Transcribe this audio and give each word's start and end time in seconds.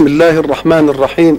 بسم 0.00 0.08
الله 0.08 0.38
الرحمن 0.38 0.88
الرحيم. 0.88 1.38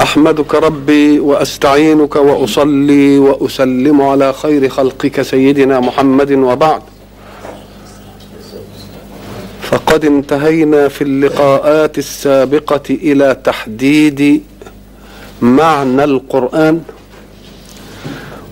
أحمدك 0.00 0.54
ربي 0.54 1.20
وأستعينك 1.20 2.16
وأصلي 2.16 3.18
وأسلم 3.18 4.02
على 4.02 4.32
خير 4.32 4.68
خلقك 4.68 5.22
سيدنا 5.22 5.80
محمد 5.80 6.32
وبعد. 6.32 6.82
فقد 9.62 10.04
انتهينا 10.04 10.88
في 10.88 11.04
اللقاءات 11.04 11.98
السابقة 11.98 12.82
إلى 12.90 13.36
تحديد 13.44 14.42
معنى 15.42 16.04
القرآن 16.04 16.82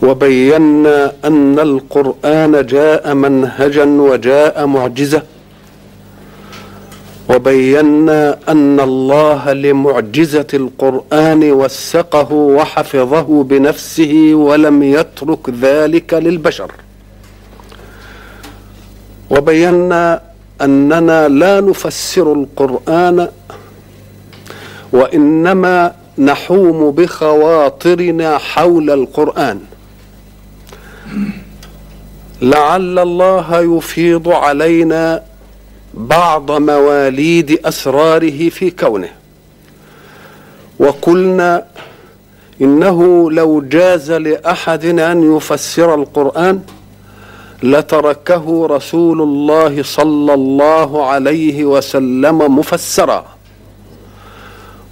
وبينا 0.03 1.13
أن 1.25 1.59
القرآن 1.59 2.67
جاء 2.67 3.15
منهجا 3.15 3.85
وجاء 3.85 4.67
معجزة. 4.67 5.23
وبينا 7.33 8.39
أن 8.49 8.81
الله 8.81 9.53
لمعجزة 9.53 10.47
القرآن 10.55 11.53
وثقه 11.53 12.33
وحفظه 12.33 13.43
بنفسه 13.43 14.15
ولم 14.35 14.83
يترك 14.83 15.51
ذلك 15.51 16.15
للبشر. 16.15 16.73
وبينا 19.31 20.21
أننا 20.61 21.29
لا 21.29 21.61
نفسر 21.61 22.33
القرآن 22.33 23.29
وإنما 24.93 25.93
نحوم 26.19 26.91
بخواطرنا 26.91 28.39
حول 28.39 28.91
القرآن. 28.91 29.61
لعل 32.43 32.99
الله 32.99 33.77
يفيض 33.77 34.29
علينا 34.29 35.23
بعض 35.95 36.51
مواليد 36.51 37.61
أسراره 37.65 38.49
في 38.49 38.71
كونه. 38.71 39.09
وقلنا 40.79 41.65
إنه 42.61 43.31
لو 43.31 43.61
جاز 43.61 44.11
لأحد 44.11 44.85
أن 44.85 45.37
يفسر 45.37 45.95
القرآن 45.95 46.61
لتركه 47.63 48.67
رسول 48.71 49.23
الله 49.23 49.83
صلى 49.83 50.35
الله 50.35 51.07
عليه 51.07 51.65
وسلم 51.65 52.59
مفسرا. 52.59 53.25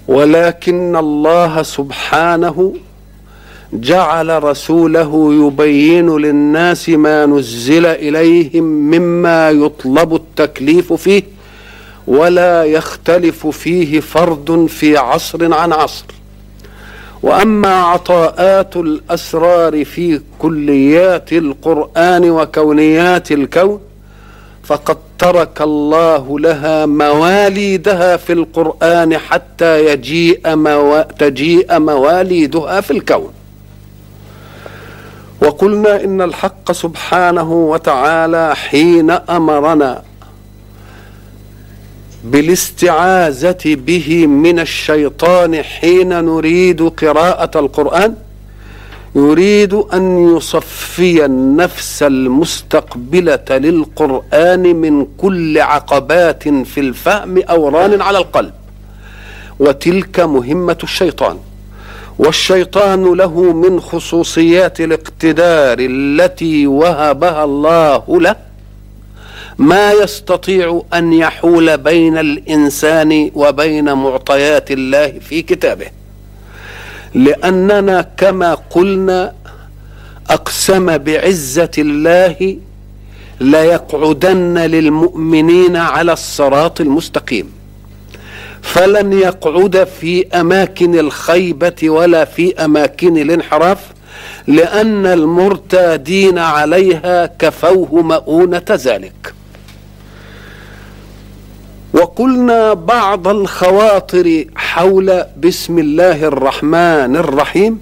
ولكن 0.09 0.97
الله 0.97 1.63
سبحانه 1.63 2.75
جعل 3.73 4.45
رسوله 4.45 5.35
يبين 5.35 6.17
للناس 6.17 6.89
ما 6.89 7.27
نزل 7.27 7.87
إليهم 7.87 8.65
مما 8.65 9.51
يطلب 9.51 10.15
التكليف 10.15 10.93
فيه 10.93 11.23
ولا 12.07 12.65
يختلف 12.65 13.47
فيه 13.47 14.01
فرد 14.01 14.67
في 14.67 14.97
عصر 14.97 15.55
عن 15.55 15.73
عصر. 15.73 16.05
وأما 17.23 17.75
عطاءات 17.75 18.77
الأسرار 18.77 19.85
في 19.85 20.21
كليات 20.39 21.33
القرآن 21.33 22.31
وكونيات 22.31 23.33
الكون 23.33 23.81
فقد 24.65 24.97
ترك 25.19 25.63
الله 25.63 26.39
لها 26.39 26.87
مواليدها 26.87 28.17
في 28.17 28.33
القرآن 28.33 29.19
حتى 29.19 29.87
يجيء 29.93 30.57
مو... 30.57 31.05
تجيء 31.19 31.79
مواليدها 31.79 32.81
في 32.81 32.91
الكون. 32.91 33.33
وقلنا 35.41 36.05
إن 36.05 36.23
الحق 36.23 36.73
سبحانه 36.73 37.53
وتعالى 37.53 38.57
حين 38.57 39.11
أمرنا 39.11 40.03
بالاستعاذة 42.25 43.59
به 43.65 44.27
من 44.27 44.59
الشيطان 44.59 45.63
حين 45.63 46.09
نريد 46.09 46.83
قراءة 46.83 47.59
القرآن 47.61 48.15
يريد 49.15 49.75
أن 49.75 50.37
يصفي 50.37 51.25
النفس 51.25 52.03
المستقبلة 52.03 53.45
للقرآن 53.51 54.77
من 54.77 55.07
كل 55.19 55.61
عقبات 55.61 56.49
في 56.49 56.81
الفهم 56.81 57.43
أو 57.43 57.69
ران 57.69 58.01
على 58.01 58.19
القلب. 58.19 58.53
وتلك 59.59 60.21
مهمة 60.21 60.79
الشيطان. 60.83 61.39
والشيطان 62.21 63.15
له 63.15 63.53
من 63.53 63.81
خصوصيات 63.81 64.81
الاقتدار 64.81 65.77
التي 65.81 66.67
وهبها 66.67 67.45
الله 67.45 68.21
له 68.21 68.37
ما 69.59 69.93
يستطيع 69.93 70.83
أن 70.95 71.13
يحول 71.13 71.79
بين 71.79 72.19
الإنسان 72.19 73.31
وبين 73.35 73.93
معطيات 73.93 74.71
الله 74.71 75.09
في 75.09 75.43
كتابه. 75.43 75.87
لأننا 77.15 78.03
كما 78.17 78.55
قلنا 78.55 79.33
أقسم 80.31 80.99
بعزة 80.99 81.71
الله 81.79 82.57
ليقعدن 83.41 84.59
للمؤمنين 84.59 85.77
على 85.77 86.13
الصراط 86.13 86.81
المستقيم. 86.81 87.60
فلن 88.63 89.13
يقعد 89.13 89.85
في 90.01 90.27
أماكن 90.29 90.99
الخيبة 90.99 91.91
ولا 91.91 92.25
في 92.25 92.65
أماكن 92.65 93.17
الانحراف 93.19 93.79
لأن 94.47 95.07
المرتادين 95.07 96.39
عليها 96.39 97.27
كفوه 97.27 98.03
مؤونة 98.03 98.65
ذلك. 98.71 99.35
وقلنا 101.93 102.73
بعض 102.73 103.29
الخواطر 103.29 104.45
حول 104.57 105.25
بسم 105.37 105.79
الله 105.79 106.25
الرحمن 106.25 107.17
الرحيم 107.17 107.81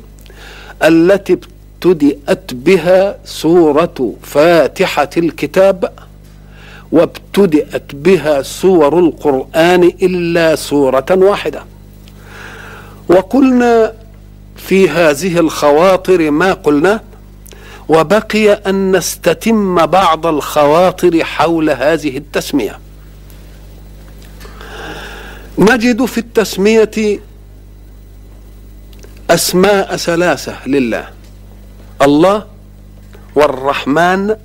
التي 0.82 1.32
ابتدأت 1.32 2.54
بها 2.54 3.16
سورة 3.24 4.14
فاتحة 4.22 5.10
الكتاب 5.16 5.92
وابتدأت 6.92 7.94
بها 7.94 8.42
سور 8.42 8.98
القرآن 8.98 9.82
إلا 10.02 10.56
سورة 10.56 11.06
واحدة. 11.10 11.64
وقلنا 13.08 13.92
في 14.56 14.88
هذه 14.88 15.38
الخواطر 15.38 16.30
ما 16.30 16.52
قلنا؟ 16.52 17.00
وبقي 17.88 18.52
أن 18.52 18.96
نستتم 18.96 19.86
بعض 19.86 20.26
الخواطر 20.26 21.24
حول 21.24 21.70
هذه 21.70 22.16
التسمية. 22.16 22.78
نجد 25.58 26.04
في 26.04 26.18
التسمية 26.18 27.20
أسماء 29.30 29.96
ثلاثة 29.96 30.68
لله 30.68 31.08
الله 32.02 32.46
والرحمن 33.34 34.36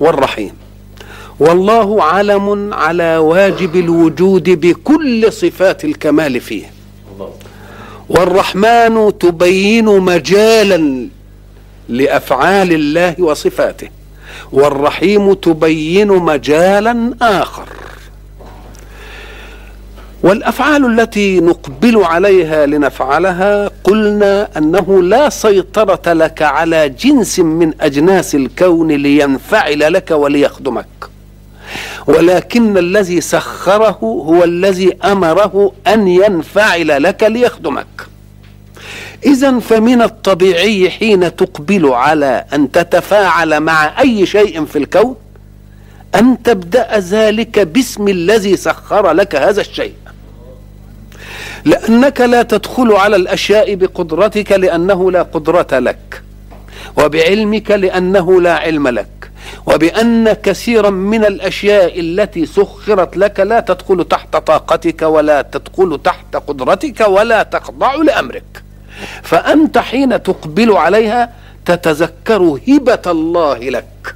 والرحيم. 0.00 0.61
والله 1.40 2.02
علم 2.02 2.74
على 2.74 3.16
واجب 3.16 3.76
الوجود 3.76 4.50
بكل 4.50 5.32
صفات 5.32 5.84
الكمال 5.84 6.40
فيه. 6.40 6.72
والرحمن 8.08 9.18
تبين 9.18 9.84
مجالا 9.84 11.08
لأفعال 11.88 12.72
الله 12.72 13.14
وصفاته. 13.18 13.88
والرحيم 14.52 15.32
تبين 15.34 16.08
مجالا 16.08 17.14
آخر. 17.22 17.68
والأفعال 20.22 21.00
التي 21.00 21.40
نقبل 21.40 22.04
عليها 22.04 22.66
لنفعلها 22.66 23.70
قلنا 23.84 24.48
أنه 24.56 25.02
لا 25.02 25.28
سيطرة 25.28 26.12
لك 26.12 26.42
على 26.42 26.88
جنس 26.88 27.38
من 27.38 27.72
أجناس 27.80 28.34
الكون 28.34 28.92
لينفعل 28.92 29.92
لك 29.92 30.10
وليخدمك. 30.10 31.11
ولكن 32.06 32.78
الذي 32.78 33.20
سخره 33.20 33.98
هو 34.02 34.44
الذي 34.44 34.96
أمره 35.04 35.72
أن 35.86 36.08
ينفعل 36.08 37.02
لك 37.02 37.22
ليخدمك. 37.22 37.86
إذا 39.26 39.58
فمن 39.58 40.02
الطبيعي 40.02 40.90
حين 40.90 41.36
تقبل 41.36 41.86
على 41.86 42.44
أن 42.54 42.72
تتفاعل 42.72 43.60
مع 43.60 44.00
أي 44.00 44.26
شيء 44.26 44.64
في 44.64 44.78
الكون 44.78 45.16
أن 46.14 46.42
تبدأ 46.42 46.98
ذلك 46.98 47.58
باسم 47.58 48.08
الذي 48.08 48.56
سخر 48.56 49.10
لك 49.10 49.36
هذا 49.36 49.60
الشيء. 49.60 49.94
لأنك 51.64 52.20
لا 52.20 52.42
تدخل 52.42 52.92
على 52.92 53.16
الأشياء 53.16 53.74
بقدرتك 53.74 54.52
لأنه 54.52 55.10
لا 55.10 55.22
قدرة 55.22 55.78
لك 55.78 56.22
وبعلمك 56.96 57.70
لأنه 57.70 58.40
لا 58.40 58.54
علم 58.54 58.88
لك. 58.88 59.31
وبأن 59.66 60.32
كثيرا 60.32 60.90
من 60.90 61.24
الأشياء 61.24 62.00
التي 62.00 62.46
سخرت 62.46 63.16
لك 63.16 63.40
لا 63.40 63.60
تدخل 63.60 64.04
تحت 64.04 64.36
طاقتك 64.36 65.02
ولا 65.02 65.42
تدخل 65.42 66.00
تحت 66.04 66.36
قدرتك 66.36 67.00
ولا 67.08 67.42
تخضع 67.42 67.94
لأمرك. 67.94 68.62
فأنت 69.22 69.78
حين 69.78 70.22
تقبل 70.22 70.72
عليها 70.72 71.32
تتذكر 71.66 72.58
هبة 72.68 73.02
الله 73.06 73.58
لك. 73.58 74.14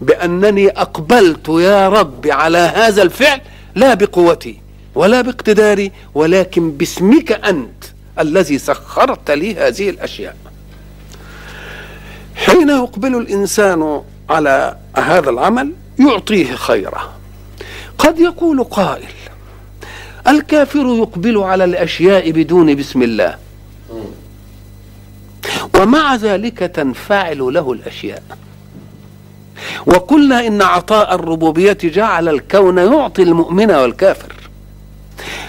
بأنني 0.00 0.68
أقبلت 0.68 1.48
يا 1.48 1.88
رب 1.88 2.26
على 2.26 2.58
هذا 2.58 3.02
الفعل 3.02 3.40
لا 3.74 3.94
بقوتي 3.94 4.60
ولا 4.94 5.20
باقتداري 5.20 5.92
ولكن 6.14 6.70
باسمك 6.70 7.32
أنت 7.32 7.84
الذي 8.18 8.58
سخرت 8.58 9.30
لي 9.30 9.54
هذه 9.54 9.90
الأشياء. 9.90 10.36
حين 12.36 12.68
يقبل 12.68 13.16
الإنسان 13.16 14.02
على 14.30 14.76
هذا 14.96 15.30
العمل 15.30 15.72
يعطيه 15.98 16.54
خيره. 16.54 17.12
قد 17.98 18.18
يقول 18.18 18.64
قائل 18.64 19.08
الكافر 20.28 20.86
يقبل 20.98 21.38
على 21.38 21.64
الأشياء 21.64 22.30
بدون 22.30 22.74
بسم 22.74 23.02
الله. 23.02 23.36
ومع 25.80 26.14
ذلك 26.14 26.58
تنفعل 26.58 27.38
له 27.38 27.72
الأشياء. 27.72 28.22
وقلنا 29.86 30.46
إن 30.46 30.62
عطاء 30.62 31.14
الربوبية 31.14 31.78
جعل 31.84 32.28
الكون 32.28 32.78
يعطي 32.78 33.22
المؤمن 33.22 33.70
والكافر. 33.70 34.32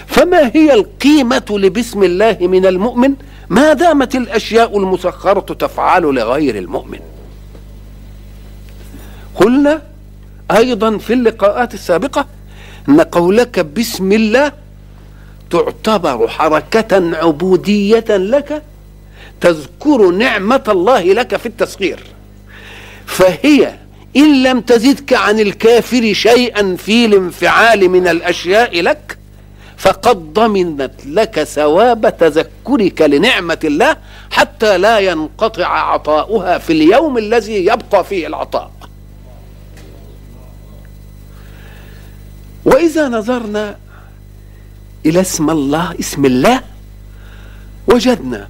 فما 0.06 0.50
هي 0.54 0.74
القيمة 0.74 1.46
لبسم 1.50 2.02
الله 2.02 2.36
من 2.40 2.66
المؤمن؟ 2.66 3.14
ما 3.48 3.72
دامت 3.72 4.14
الأشياء 4.14 4.78
المسخرة 4.78 5.54
تفعل 5.54 6.02
لغير 6.02 6.58
المؤمن. 6.58 7.00
قلنا 9.34 9.82
أيضا 10.50 10.98
في 10.98 11.12
اللقاءات 11.12 11.74
السابقة 11.74 12.26
أن 12.88 13.00
قولك 13.00 13.58
بسم 13.60 14.12
الله 14.12 14.52
تعتبر 15.50 16.28
حركة 16.28 17.16
عبودية 17.16 18.04
لك 18.08 18.62
تذكر 19.40 20.10
نعمة 20.10 20.62
الله 20.68 21.02
لك 21.02 21.36
في 21.36 21.46
التسخير. 21.46 22.00
فهي 23.06 23.74
إن 24.16 24.42
لم 24.42 24.60
تزدك 24.60 25.12
عن 25.12 25.40
الكافر 25.40 26.12
شيئا 26.12 26.76
في 26.76 27.04
الانفعال 27.04 27.88
من 27.88 28.08
الأشياء 28.08 28.80
لك 28.80 29.18
فقد 29.76 30.32
ضمنت 30.32 30.92
لك 31.06 31.42
ثواب 31.42 32.16
تذكرك 32.18 33.02
لنعمة 33.02 33.58
الله 33.64 33.96
حتى 34.30 34.78
لا 34.78 34.98
ينقطع 34.98 35.66
عطاؤها 35.92 36.58
في 36.58 36.72
اليوم 36.72 37.18
الذي 37.18 37.66
يبقى 37.66 38.04
فيه 38.04 38.26
العطاء. 38.26 38.70
وإذا 42.64 43.08
نظرنا 43.08 43.78
إلى 45.06 45.20
اسم 45.20 45.50
الله 45.50 45.94
اسم 46.00 46.24
الله 46.24 46.62
وجدنا 47.86 48.48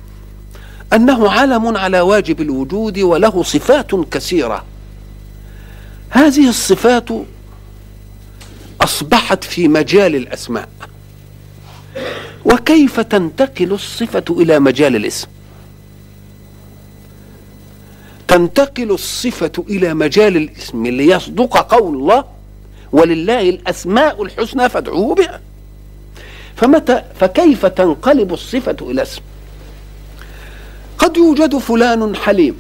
أنه 0.93 1.31
علم 1.31 1.77
على 1.77 2.01
واجب 2.01 2.41
الوجود 2.41 2.99
وله 2.99 3.43
صفات 3.43 3.95
كثيرة. 3.95 4.65
هذه 6.11 6.49
الصفات 6.49 7.09
أصبحت 8.81 9.45
في 9.45 9.69
مجال 9.69 10.17
الأسماء. 10.17 10.69
وكيف 12.45 13.01
تنتقل 13.01 13.73
الصفة 13.73 14.25
إلى 14.31 14.59
مجال 14.59 14.97
الاسم؟ 14.97 15.29
تنتقل 18.29 18.91
الصفة 18.91 19.65
إلى 19.69 19.95
مجال 19.95 20.37
الاسم 20.37 20.87
ليصدق 20.87 21.75
قول 21.75 21.95
الله 21.95 22.25
ولله 22.93 23.49
الأسماء 23.49 24.23
الحسنى 24.23 24.69
فادعوه 24.69 25.15
بها. 25.15 25.41
فمتى 26.57 27.03
فكيف 27.21 27.67
تنقلب 27.67 28.33
الصفة 28.33 28.77
إلى 28.83 29.03
اسم؟ 29.03 29.23
قد 30.99 31.17
يوجد 31.17 31.59
فلان 31.59 32.17
حليم 32.17 32.57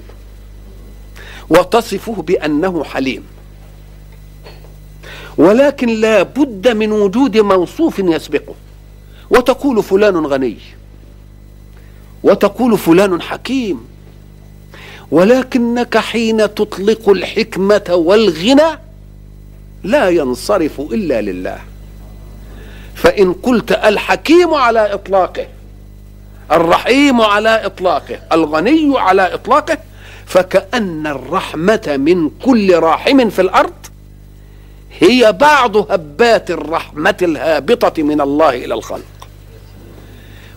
وتصفه 1.50 2.12
بأنه 2.12 2.84
حليم 2.84 3.22
ولكن 5.38 5.88
لا 5.88 6.22
بد 6.22 6.68
من 6.68 6.92
وجود 6.92 7.36
موصوف 7.36 7.98
يسبقه 7.98 8.54
وتقول 9.30 9.82
فلان 9.82 10.26
غني 10.26 10.56
وتقول 12.22 12.78
فلان 12.78 13.22
حكيم 13.22 13.86
ولكنك 15.10 15.98
حين 15.98 16.54
تطلق 16.54 17.08
الحكمة 17.08 17.84
والغنى 17.90 18.78
لا 19.82 20.08
ينصرف 20.08 20.80
إلا 20.80 21.20
لله. 21.20 21.58
فإن 22.94 23.32
قلت 23.32 23.72
الحكيم 23.72 24.54
على 24.54 24.94
إطلاقه 24.94 25.46
الرحيم 26.52 27.20
على 27.20 27.66
إطلاقه 27.66 28.18
الغني 28.32 28.98
على 28.98 29.34
إطلاقه 29.34 29.78
فكأن 30.26 31.06
الرحمة 31.06 31.96
من 31.98 32.30
كل 32.44 32.74
راحم 32.74 33.30
في 33.30 33.42
الأرض 33.42 33.72
هي 34.98 35.32
بعض 35.32 35.76
هبات 35.76 36.50
الرحمة 36.50 37.16
الهابطة 37.22 38.02
من 38.02 38.20
الله 38.20 38.48
إلى 38.50 38.74
الخلق. 38.74 39.28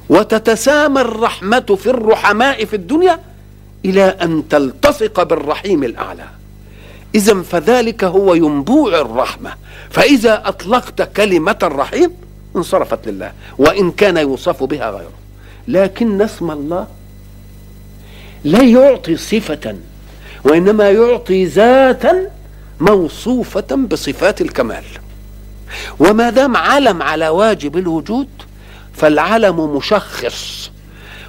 وتتسامى 0.10 1.02
الرحمة 1.02 1.78
في 1.80 1.90
الرحماء 1.90 2.66
في 2.66 2.76
الدنيا 2.76 3.20
إلى 3.86 4.04
أن 4.04 4.44
تلتصق 4.50 5.24
بالرحيم 5.24 5.84
الأعلى. 5.84 6.26
إذا 7.16 7.42
فذلك 7.42 8.04
هو 8.04 8.34
ينبوع 8.34 9.02
الرحمة. 9.02 9.54
فإذا 9.90 10.42
أطلقت 10.46 11.02
كلمة 11.02 11.58
الرحيم 11.64 12.12
انصرفت 12.56 13.08
لله 13.08 13.32
وإن 13.58 13.92
كان 13.92 14.18
يوصف 14.18 14.64
بها 14.64 14.90
غيره. 14.90 15.14
لكن 15.68 16.22
اسم 16.22 16.52
الله 16.52 16.88
لا 18.44 18.64
يعطي 18.64 19.18
صفة 19.18 19.76
وإنما 20.44 20.92
يعطي 20.92 21.46
ذاتا 21.46 22.30
موصوفة 22.80 23.76
بصفات 23.76 24.42
الكمال. 24.42 24.84
وما 26.00 26.30
دام 26.30 26.58
علم 26.58 27.02
على 27.02 27.30
واجب 27.30 27.78
الوجود 27.78 28.28
فالعلم 28.94 29.76
مشخص. 29.76 30.72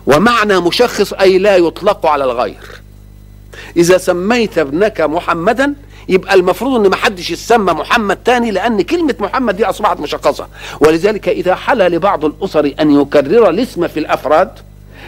ومعنى 0.07 0.61
مشخص 0.61 1.13
أي 1.13 1.39
لا 1.39 1.57
يطلق 1.57 2.07
على 2.07 2.25
الغير. 2.25 2.84
إذا 3.77 3.99
سميت 3.99 4.59
ابنك 4.59 5.01
محمدا 5.01 5.75
يبقى 6.09 6.35
المفروض 6.35 6.81
إن 6.81 6.91
ما 6.91 6.97
حدش 6.97 7.31
يسمى 7.31 7.73
محمد 7.73 8.17
تاني 8.17 8.51
لأن 8.51 8.83
كلمة 8.83 9.15
محمد 9.21 9.57
دي 9.57 9.65
أصبحت 9.65 10.01
مشخصة. 10.01 10.49
ولذلك 10.81 11.29
إذا 11.29 11.55
حل 11.55 11.79
لبعض 11.79 12.25
الأسر 12.25 12.75
أن 12.81 13.01
يكرر 13.01 13.51
الاسم 13.51 13.89
في 13.89 14.01
الأفراد 14.01 14.51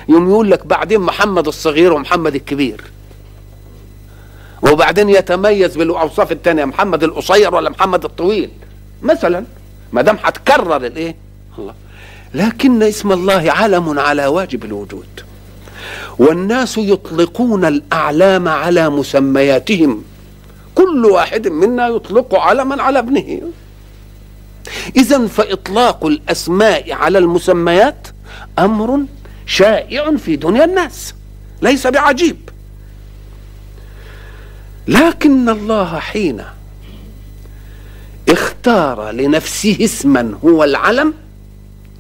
يوم 0.09 0.31
يقول 0.31 0.51
لك 0.51 0.67
بعدين 0.67 1.01
محمد 1.01 1.47
الصغير 1.47 1.93
ومحمد 1.93 2.35
الكبير. 2.35 2.81
وبعدين 4.63 5.09
يتميز 5.09 5.77
بالأوصاف 5.77 6.33
الثانية 6.33 6.65
محمد 6.65 7.05
القصير 7.05 7.55
ولا 7.55 7.71
محمد 7.71 8.05
الطويل. 8.05 8.51
مثلا 9.03 9.45
ما 9.93 10.03
دام 10.03 10.19
هتكرر 10.23 10.77
الإيه؟ 10.77 11.17
الله. 11.59 11.75
لكن 12.35 12.83
اسم 12.83 13.13
الله 13.13 13.53
علم 13.53 13.99
على 13.99 14.27
واجب 14.27 14.65
الوجود. 14.65 15.07
والناس 16.19 16.79
يطلقون 16.79 17.65
الأعلام 17.65 18.49
على 18.49 18.91
مسمياتهم. 18.91 20.03
كل 20.75 21.05
واحد 21.05 21.49
منا 21.49 21.89
يطلق 21.89 22.35
علما 22.35 22.83
على 22.83 22.99
ابنه. 22.99 23.43
اذا 24.97 25.27
فإطلاق 25.27 26.07
الأسماء 26.07 26.93
على 26.93 27.19
المسميات 27.19 28.09
أمر 28.59 29.01
شائع 29.47 30.17
في 30.17 30.37
دنيا 30.37 30.65
الناس 30.65 31.15
ليس 31.63 31.87
بعجيب. 31.87 32.37
لكن 34.89 35.49
الله 35.49 35.99
حين 35.99 36.43
اختار 38.29 39.11
لنفسه 39.11 39.77
اسما 39.81 40.39
هو 40.45 40.65
العلم 40.65 41.15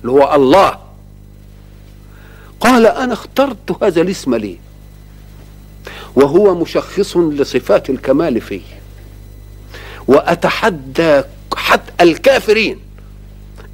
اللي 0.01 0.13
هو 0.13 0.35
الله 0.35 0.86
قال 2.61 2.87
أنا 2.87 3.13
اخترت 3.13 3.83
هذا 3.83 4.01
الاسم 4.01 4.35
لي. 4.35 4.59
وهو 6.17 6.55
مشخص 6.55 7.17
لصفات 7.17 7.91
الكمال 7.91 8.41
فيه. 8.41 8.61
وأتحدى 10.09 11.23
حتى 11.57 11.93
الكافرين 12.01 12.79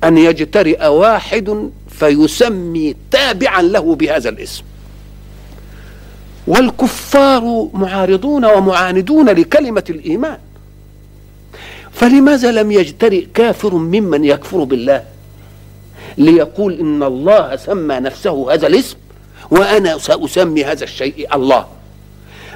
أن 0.04 0.18
يجترئ 0.18 0.86
واحد 0.86 1.70
فيسمي 1.90 2.96
تابعا 3.10 3.62
له 3.62 3.94
بهذا 3.94 4.28
الاسم. 4.28 4.62
والكفار 6.46 7.68
معارضون 7.74 8.44
ومعاندون 8.44 9.30
لكلمة 9.30 9.84
الإيمان. 9.90 10.38
فلماذا 11.92 12.52
لم 12.52 12.72
يجترئ 12.72 13.26
كافر 13.34 13.74
ممن 13.74 14.24
يكفر 14.24 14.64
بالله؟ 14.64 15.11
ليقول 16.18 16.80
إن 16.80 17.02
الله 17.02 17.56
سمى 17.56 17.94
نفسه 17.94 18.54
هذا 18.54 18.66
الاسم 18.66 18.96
وأنا 19.50 19.98
سأسمي 19.98 20.64
هذا 20.64 20.84
الشيء 20.84 21.36
الله. 21.36 21.66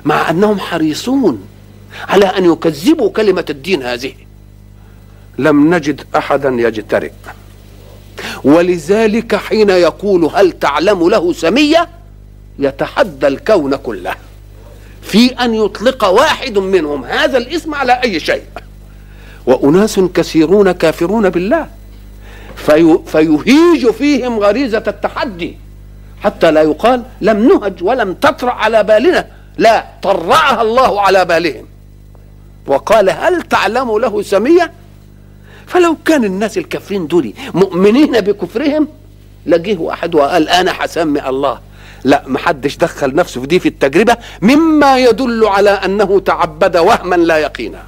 مع 0.04 0.30
أنهم 0.30 0.60
حريصون 0.60 1.46
على 2.08 2.26
أن 2.26 2.52
يكذبوا 2.52 3.10
كلمة 3.10 3.44
الدين 3.50 3.82
هذه. 3.82 4.12
لم 5.38 5.74
نجد 5.74 6.00
أحدا 6.16 6.48
يجترئ. 6.48 7.10
ولذلك 8.44 9.36
حين 9.36 9.70
يقول 9.70 10.24
هل 10.24 10.52
تعلم 10.52 11.08
له 11.08 11.32
سمية 11.32 11.88
يتحدى 12.58 13.26
الكون 13.26 13.76
كله. 13.76 14.14
في 15.02 15.26
أن 15.28 15.54
يطلق 15.54 16.04
واحد 16.04 16.58
منهم 16.58 17.04
هذا 17.04 17.38
الاسم 17.38 17.74
على 17.74 17.92
أي 17.92 18.20
شيء. 18.20 18.42
وأناس 19.46 20.00
كثيرون 20.00 20.72
كافرون 20.72 21.30
بالله. 21.30 21.66
في 22.56 22.98
فيهيج 23.06 23.90
فيهم 23.90 24.38
غريزة 24.38 24.82
التحدي. 24.86 25.58
حتى 26.20 26.50
لا 26.50 26.62
يقال 26.62 27.02
لم 27.20 27.48
نهج 27.48 27.82
ولم 27.82 28.14
تطرأ 28.14 28.52
على 28.52 28.82
بالنا. 28.82 29.26
لا 29.58 29.84
طرأها 30.02 30.62
الله 30.62 31.00
على 31.00 31.24
بالهم. 31.24 31.66
وقال 32.66 33.10
هل 33.10 33.42
تعلم 33.42 33.98
له 33.98 34.22
سمية؟ 34.22 34.72
فلو 35.66 35.96
كان 36.04 36.24
الناس 36.24 36.58
الكافرين 36.58 37.06
دول 37.06 37.32
مؤمنين 37.54 38.20
بكفرهم 38.20 38.88
لجيه 39.46 39.78
واحد 39.78 40.14
وقال 40.14 40.48
أنا 40.48 40.72
حسمي 40.72 41.28
الله. 41.28 41.60
لا 42.04 42.22
محدش 42.26 42.76
دخل 42.76 43.14
نفسه 43.14 43.40
في 43.40 43.46
دي 43.46 43.60
في 43.60 43.68
التجربة 43.68 44.16
مما 44.42 44.98
يدل 44.98 45.44
على 45.46 45.70
أنه 45.70 46.20
تعبد 46.20 46.76
وهما 46.76 47.16
لا 47.16 47.36
يقينا. 47.38 47.82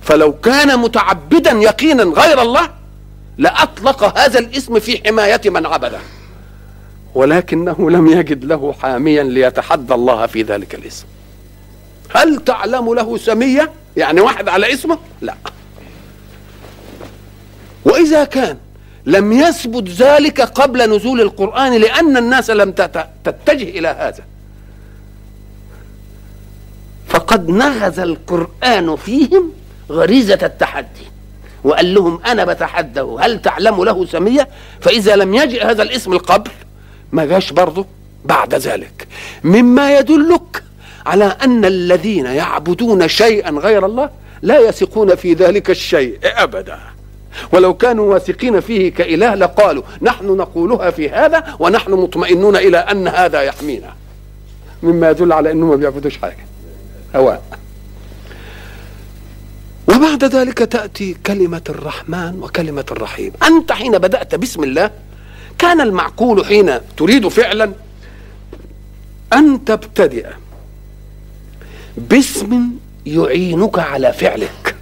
فلو 0.00 0.32
كان 0.32 0.78
متعبدا 0.78 1.50
يقينا 1.50 2.02
غير 2.02 2.42
الله 2.42 2.79
لأطلق 3.40 4.18
هذا 4.18 4.38
الاسم 4.38 4.78
في 4.78 5.00
حماية 5.06 5.40
من 5.44 5.66
عبده 5.66 5.98
ولكنه 7.14 7.90
لم 7.90 8.06
يجد 8.06 8.44
له 8.44 8.74
حاميا 8.82 9.22
ليتحدى 9.22 9.94
الله 9.94 10.26
في 10.26 10.42
ذلك 10.42 10.74
الاسم. 10.74 11.04
هل 12.14 12.44
تعلم 12.44 12.94
له 12.94 13.16
سمية؟ 13.16 13.70
يعني 13.96 14.20
واحد 14.20 14.48
على 14.48 14.72
اسمه؟ 14.72 14.98
لا. 15.20 15.34
وإذا 17.84 18.24
كان 18.24 18.56
لم 19.06 19.32
يثبت 19.32 19.88
ذلك 19.88 20.40
قبل 20.40 20.96
نزول 20.96 21.20
القرآن 21.20 21.72
لأن 21.72 22.16
الناس 22.16 22.50
لم 22.50 22.72
تتجه 23.24 23.78
إلى 23.78 23.88
هذا 23.88 24.24
فقد 27.08 27.48
نغز 27.48 27.98
القرآن 27.98 28.96
فيهم 28.96 29.52
غريزة 29.90 30.38
التحدي. 30.42 31.06
وقال 31.64 31.94
لهم 31.94 32.20
أنا 32.26 32.44
بتحدى 32.44 33.00
هل 33.00 33.42
تعلم 33.42 33.84
له 33.84 34.06
سمية؟ 34.06 34.48
فإذا 34.80 35.16
لم 35.16 35.34
يجئ 35.34 35.64
هذا 35.64 35.82
الاسم 35.82 36.12
القبل 36.12 36.50
ما 37.12 37.24
جاش 37.24 37.52
برضه 37.52 37.86
بعد 38.24 38.54
ذلك. 38.54 39.08
مما 39.44 39.98
يدلك 39.98 40.62
على 41.06 41.24
أن 41.24 41.64
الذين 41.64 42.26
يعبدون 42.26 43.08
شيئا 43.08 43.50
غير 43.50 43.86
الله 43.86 44.10
لا 44.42 44.58
يثقون 44.58 45.14
في 45.14 45.34
ذلك 45.34 45.70
الشيء 45.70 46.18
أبدا. 46.22 46.78
ولو 47.52 47.74
كانوا 47.74 48.12
واثقين 48.12 48.60
فيه 48.60 48.92
كإله 48.92 49.34
لقالوا 49.34 49.82
نحن 50.02 50.26
نقولها 50.26 50.90
في 50.90 51.10
هذا 51.10 51.56
ونحن 51.58 51.92
مطمئنون 51.92 52.56
إلى 52.56 52.78
أن 52.78 53.08
هذا 53.08 53.42
يحمينا. 53.42 53.94
مما 54.82 55.10
يدل 55.10 55.32
على 55.32 55.50
أنهم 55.50 55.70
ما 55.70 55.76
بيعبدوش 55.76 56.18
حاجة. 56.18 56.46
هواء 57.16 57.42
وبعد 59.90 60.24
ذلك 60.24 60.58
تأتي 60.58 61.16
كلمة 61.26 61.62
الرحمن 61.68 62.38
وكلمة 62.42 62.84
الرحيم. 62.90 63.32
أنت 63.42 63.72
حين 63.72 63.98
بدأت 63.98 64.34
بسم 64.34 64.62
الله 64.64 64.90
كان 65.58 65.80
المعقول 65.80 66.46
حين 66.46 66.78
تريد 66.96 67.28
فعلا 67.28 67.72
أن 69.32 69.64
تبتدئ 69.64 70.26
باسم 71.96 72.70
يعينك 73.06 73.78
على 73.78 74.12
فعلك. 74.12 74.76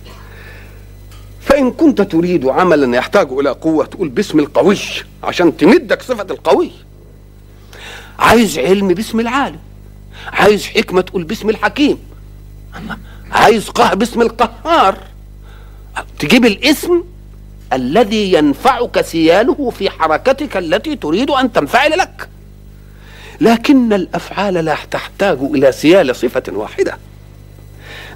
فإن 1.41 1.71
كنت 1.71 2.03
تريد 2.03 2.47
عملا 2.47 2.97
يحتاج 2.97 3.33
إلى 3.33 3.50
قوة 3.50 3.87
تقول 3.87 4.09
باسم 4.09 4.38
القوي 4.38 4.79
عشان 5.23 5.57
تمدك 5.57 6.03
صفة 6.03 6.27
القوي. 6.31 6.71
عايز 8.19 8.59
علم 8.59 8.88
باسم 8.88 9.21
العالم 9.21 9.59
عايز 10.33 10.67
حكمة 10.67 11.00
تقول 11.00 11.25
باسم 11.25 11.50
الحكيم. 11.50 11.99
عايز 13.32 13.68
قهر 13.68 13.94
باسم 13.94 14.23
القهار. 14.23 14.99
تجيب 16.18 16.44
الاسم 16.44 17.04
الذي 17.73 18.32
ينفعك 18.32 19.00
سياله 19.00 19.70
في 19.70 19.90
حركتك 19.90 20.56
التي 20.56 20.97
تريد 20.97 21.30
أن 21.30 21.52
تنفعل 21.52 21.99
لك. 21.99 22.28
لكن 23.40 23.92
الأفعال 23.92 24.54
لا 24.54 24.76
تحتاج 24.90 25.38
إلى 25.40 25.73
سيال 25.73 26.16
صفة 26.16 26.42
واحدة. 26.49 26.99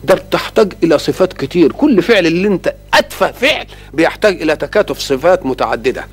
ده 0.04 0.14
بتحتاج 0.14 0.73
إلى 0.83 0.99
صفات 0.99 1.33
كتير. 1.33 1.73
كل 1.73 2.02
فعل 2.02 2.26
اللي 2.26 2.49
أنت 2.49 2.75
أتفه 2.95 3.33
فعل 3.33 3.66
بيحتاج 3.95 4.42
إلى 4.42 4.57
تكاتف 4.57 4.99
صفات 4.99 5.47
متعددة. 5.47 6.07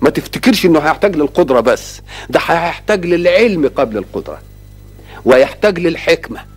ما 0.00 0.10
تفتكرش 0.10 0.66
إنه 0.66 0.78
هيحتاج 0.78 1.16
للقدرة 1.16 1.60
بس. 1.60 2.00
ده 2.30 2.40
هيحتاج 2.40 3.06
للعلم 3.06 3.68
قبل 3.68 3.98
القدرة. 3.98 4.38
ويحتاج 5.24 5.78
للحكمة. 5.78 6.51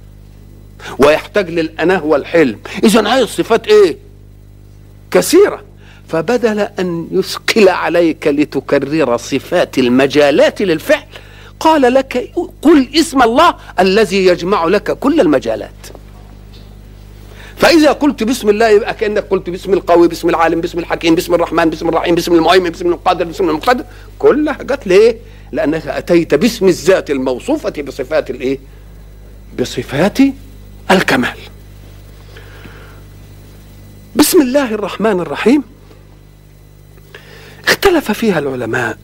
ويحتاج 0.99 1.49
للأناه 1.49 2.05
والحلم. 2.05 2.59
اذا 2.83 3.09
عايز 3.09 3.27
صفات 3.27 3.67
إيه؟ 3.67 3.97
كثيرة. 5.11 5.61
فبدل 6.07 6.59
أن 6.59 7.07
يثقل 7.11 7.69
عليك 7.69 8.27
لتكرر 8.27 9.17
صفات 9.17 9.77
المجالات 9.77 10.61
للفعل 10.61 11.03
قال 11.59 11.93
لك 11.93 12.31
قل 12.61 12.87
اسم 12.95 13.21
الله 13.21 13.55
الذي 13.79 14.25
يجمع 14.25 14.65
لك 14.65 14.91
كل 14.91 15.19
المجالات. 15.19 15.71
فإذا 17.57 17.91
قلت 17.91 18.23
بسم 18.23 18.49
الله 18.49 18.67
يبقى 18.67 18.93
كأنك 18.93 19.23
قلت 19.23 19.49
بسم 19.49 19.73
القوي 19.73 20.07
بسم 20.07 20.29
العالم 20.29 20.61
بسم 20.61 20.79
الحكيم 20.79 21.15
بسم 21.15 21.33
الرحمن 21.33 21.69
بسم 21.69 21.89
الرحيم 21.89 22.15
بسم 22.15 22.33
المؤمن 22.33 22.69
بسم 22.69 22.87
القادر 22.87 23.25
بسم 23.25 23.49
المقتدر 23.49 23.83
كلها 24.19 24.57
جت 24.61 24.87
ليه؟ 24.87 25.17
لأنك 25.51 25.87
أتيت 25.87 26.35
باسم 26.35 26.67
الذات 26.67 27.11
الموصوفة 27.11 27.81
بصفات 27.81 28.29
الإيه؟ 28.29 28.59
بصفات 29.59 30.17
الكمال. 30.91 31.37
بسم 34.15 34.41
الله 34.41 34.73
الرحمن 34.73 35.19
الرحيم. 35.19 35.63
اختلف 37.67 38.11
فيها 38.11 38.39
العلماء 38.39 38.97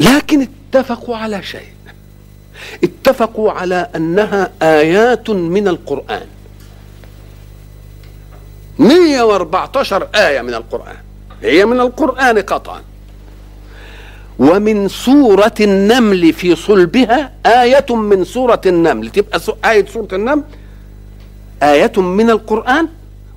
لكن 0.00 0.48
اتفقوا 0.74 1.16
على 1.16 1.42
شيء. 1.42 1.72
اتفقوا 2.84 3.52
على 3.52 3.90
أنها 3.96 4.52
آيات 4.62 5.30
من 5.30 5.68
القرآن. 5.68 6.26
114 8.78 10.08
آية 10.14 10.42
من 10.42 10.54
القرآن. 10.54 10.96
هي 11.42 11.64
من 11.64 11.80
القرآن 11.80 12.38
قطعا. 12.38 12.82
ومن 14.38 14.88
سورة 14.88 15.54
النمل 15.60 16.32
في 16.32 16.56
صلبها 16.56 17.32
آية 17.46 17.86
من 17.96 18.24
سورة 18.24 18.60
النمل. 18.66 19.10
تبقى 19.10 19.40
آية 19.64 19.86
سورة 19.86 20.08
النمل؟ 20.12 20.42
آية 21.62 21.92
من 21.96 22.30
القرآن 22.30 22.88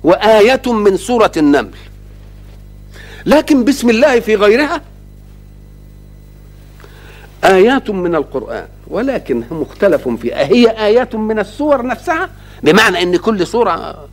وآية 0.04 0.62
من 0.72 0.96
سورة 0.96 1.32
النمل. 1.36 1.70
لكن 3.26 3.64
بسم 3.64 3.90
الله 3.90 4.20
في 4.20 4.34
غيرها 4.34 4.82
آيات 7.44 7.90
من 7.90 8.14
القرآن 8.14 8.66
ولكن 8.86 9.42
مختلف 9.50 10.08
فيها. 10.08 10.44
هي 10.46 10.70
آيات 10.70 11.14
من 11.14 11.38
السور 11.38 11.86
نفسها؟ 11.86 12.30
بمعنى 12.62 13.02
أن 13.02 13.16
كل 13.16 13.46
سورة 13.46 14.08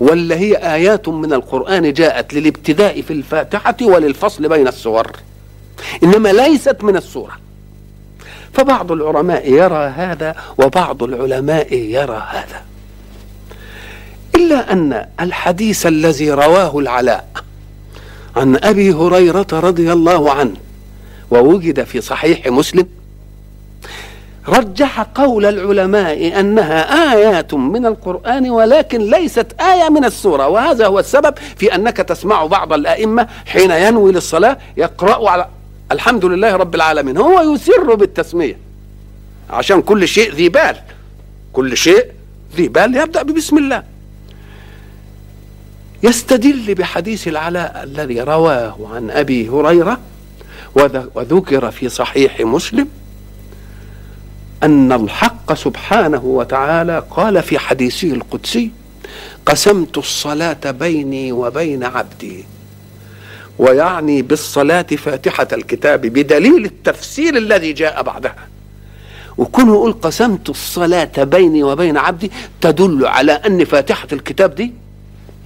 ولا 0.00 0.36
هي 0.36 0.56
آيات 0.56 1.08
من 1.08 1.32
القرآن 1.32 1.92
جاءت 1.92 2.34
للابتداء 2.34 3.00
في 3.02 3.12
الفاتحة 3.12 3.76
وللفصل 3.82 4.48
بين 4.48 4.68
السور؟ 4.68 5.12
إنما 6.02 6.28
ليست 6.28 6.76
من 6.82 6.96
السورة 6.96 7.32
فبعض 8.52 8.92
العلماء 8.92 9.52
يرى 9.52 9.86
هذا 9.96 10.34
وبعض 10.58 11.02
العلماء 11.02 11.74
يرى 11.74 12.26
هذا. 12.30 12.62
إلا 14.34 14.72
أن 14.72 15.06
الحديث 15.20 15.86
الذي 15.86 16.30
رواه 16.30 16.78
العلاء 16.78 17.28
عن 18.36 18.56
أبي 18.62 18.92
هريرة 18.92 19.46
رضي 19.52 19.92
الله 19.92 20.32
عنه 20.32 20.56
ووجد 21.30 21.84
في 21.84 22.00
صحيح 22.00 22.46
مسلم 22.46 22.86
رجح 24.48 25.00
قول 25.00 25.46
العلماء 25.46 26.40
أنها 26.40 27.12
آيات 27.12 27.54
من 27.54 27.86
القرآن 27.86 28.50
ولكن 28.50 29.10
ليست 29.10 29.46
آية 29.60 29.88
من 29.88 30.04
السورة 30.04 30.48
وهذا 30.48 30.86
هو 30.86 30.98
السبب 30.98 31.34
في 31.56 31.74
أنك 31.74 31.96
تسمع 31.96 32.46
بعض 32.46 32.72
الأئمة 32.72 33.26
حين 33.46 33.70
ينوي 33.70 34.12
للصلاة 34.12 34.58
يقرأ 34.76 35.30
على 35.30 35.46
الحمد 35.92 36.24
لله 36.24 36.56
رب 36.56 36.74
العالمين. 36.74 37.16
هو 37.16 37.54
يسر 37.54 37.94
بالتسمية. 37.94 38.58
عشان 39.50 39.82
كل 39.82 40.08
شيء 40.08 40.34
ذي 40.34 40.48
بال. 40.48 40.76
كل 41.52 41.76
شيء 41.76 42.06
ذي 42.56 42.68
بال 42.68 42.96
يبدأ 42.96 43.22
ببسم 43.22 43.58
الله. 43.58 43.82
يستدل 46.02 46.74
بحديث 46.74 47.28
العلاء 47.28 47.82
الذي 47.82 48.20
رواه 48.20 48.88
عن 48.94 49.10
أبي 49.10 49.48
هريرة 49.48 50.00
وذكر 51.14 51.70
في 51.70 51.88
صحيح 51.88 52.40
مسلم 52.40 52.88
أن 54.62 54.92
الحق 54.92 55.54
سبحانه 55.54 56.24
وتعالى 56.24 57.04
قال 57.10 57.42
في 57.42 57.58
حديثه 57.58 58.10
القدسي 58.10 58.70
قسمت 59.46 59.98
الصلاة 59.98 60.70
بيني 60.70 61.32
وبين 61.32 61.84
عبدي. 61.84 62.44
ويعني 63.60 64.22
بالصلاة 64.22 64.82
فاتحة 64.82 65.48
الكتاب 65.52 66.00
بدليل 66.00 66.64
التفسير 66.64 67.36
الذي 67.36 67.72
جاء 67.72 68.02
بعدها. 68.02 68.48
وكونه 69.38 69.72
يقول 69.72 69.92
قسمت 69.92 70.50
الصلاة 70.50 71.10
بيني 71.24 71.62
وبين 71.62 71.96
عبدي 71.96 72.30
تدل 72.60 73.06
على 73.06 73.32
أن 73.32 73.64
فاتحة 73.64 74.08
الكتاب 74.12 74.54
دي 74.54 74.72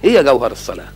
هي 0.03 0.23
جوهر 0.23 0.51
الصلاة. 0.51 0.87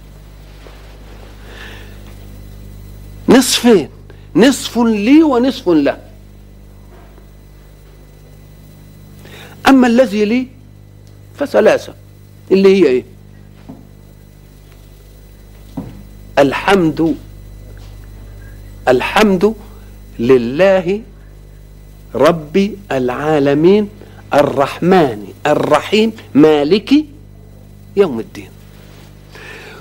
نصفين 3.29 3.89
نصف 4.35 4.77
لي 4.77 5.23
ونصف 5.23 5.69
له 5.69 5.97
أما 9.67 9.87
الذي 9.87 10.25
لي 10.25 10.47
فثلاثة 11.39 11.93
اللي 12.51 12.81
هي 12.81 12.87
إيه؟ 12.87 13.03
الحمد 16.39 17.15
الحمد 18.87 19.55
لله 20.19 21.01
رب 22.15 22.71
العالمين 22.91 23.89
الرحمن 24.33 25.27
الرحيم 25.47 26.11
مالك 26.33 26.93
يوم 27.95 28.19
الدين. 28.19 28.49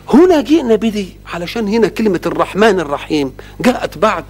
هنا 0.09 0.41
جئنا 0.41 0.75
بدي 0.75 1.17
علشان 1.27 1.69
هنا 1.69 1.89
كلمة 1.89 2.21
الرحمن 2.27 2.81
الرحيم 2.81 3.33
جاءت 3.61 3.99
بعد 3.99 4.25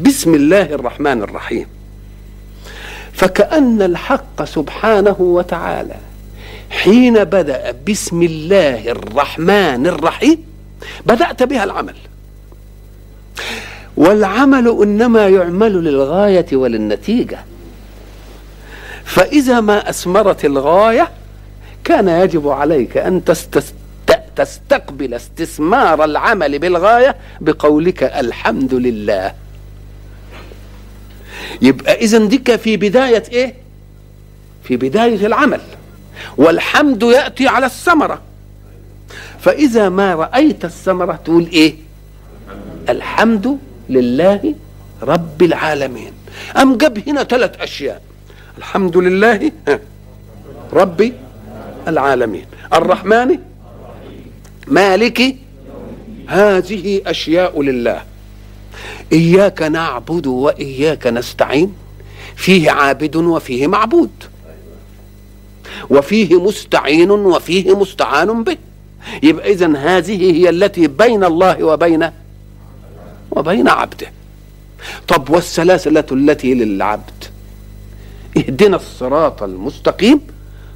بسم 0.00 0.34
الله 0.34 0.62
الرحمن 0.62 1.22
الرحيم. 1.22 1.66
فكأن 3.12 3.82
الحق 3.82 4.44
سبحانه 4.44 5.16
وتعالى 5.20 5.96
حين 6.70 7.24
بدأ 7.24 7.74
بسم 7.88 8.22
الله 8.22 8.90
الرحمن 8.90 9.86
الرحيم 9.86 10.49
بدأت 11.06 11.42
بها 11.42 11.64
العمل. 11.64 11.94
والعمل 13.96 14.68
إنما 14.82 15.28
يعمل 15.28 15.72
للغاية 15.84 16.46
وللنتيجة. 16.52 17.38
فإذا 19.04 19.60
ما 19.60 19.90
أثمرت 19.90 20.44
الغاية 20.44 21.10
كان 21.84 22.08
يجب 22.08 22.48
عليك 22.48 22.96
أن 22.96 23.24
تستقبل 24.36 25.14
استثمار 25.14 26.04
العمل 26.04 26.58
بالغاية 26.58 27.16
بقولك 27.40 28.02
الحمد 28.02 28.74
لله. 28.74 29.34
يبقى 31.62 31.94
إذا 31.94 32.18
ديك 32.18 32.56
في 32.56 32.76
بداية 32.76 33.22
إيه؟ 33.32 33.54
في 34.64 34.76
بداية 34.76 35.26
العمل. 35.26 35.60
والحمد 36.36 37.02
يأتي 37.02 37.48
على 37.48 37.66
الثمرة. 37.66 38.20
فإذا 39.40 39.88
ما 39.88 40.14
رأيت 40.14 40.64
الثمرة 40.64 41.12
تقول 41.12 41.46
إيه؟ 41.52 41.74
الحمد 42.88 43.58
لله 43.88 44.54
رب 45.02 45.42
العالمين. 45.42 46.12
أم 46.56 46.76
جاب 46.76 47.08
هنا 47.08 47.24
ثلاث 47.24 47.60
أشياء. 47.60 48.02
الحمد 48.58 48.96
لله 48.96 49.52
رب 50.72 51.12
العالمين. 51.88 52.44
الرحمن 52.72 53.38
مالك 54.66 55.36
هذه 56.26 57.02
أشياء 57.06 57.62
لله. 57.62 58.02
إياك 59.12 59.62
نعبد 59.62 60.26
وإياك 60.26 61.06
نستعين. 61.06 61.74
فيه 62.36 62.70
عابد 62.70 63.16
وفيه 63.16 63.66
معبود. 63.66 64.10
وفيه 65.90 66.40
مستعين 66.40 67.10
وفيه 67.10 67.76
مستعان 67.76 68.44
به. 68.44 68.56
يبقى 69.22 69.52
إذن 69.52 69.76
هذه 69.76 70.32
هي 70.32 70.50
التي 70.50 70.86
بين 70.86 71.24
الله 71.24 71.64
وبين 71.64 72.10
وبين 73.30 73.68
عبده. 73.68 74.12
طب 75.08 75.30
والسلاسلة 75.30 76.04
التي 76.12 76.54
للعبد؟ 76.54 77.24
اهدنا 78.36 78.76
الصراط 78.76 79.42
المستقيم 79.42 80.20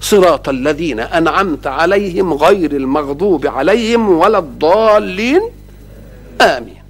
صراط 0.00 0.48
الذين 0.48 1.00
أنعمت 1.00 1.66
عليهم 1.66 2.32
غير 2.34 2.76
المغضوب 2.76 3.46
عليهم 3.46 4.08
ولا 4.08 4.38
الضالين. 4.38 5.40
آمين. 6.40 6.82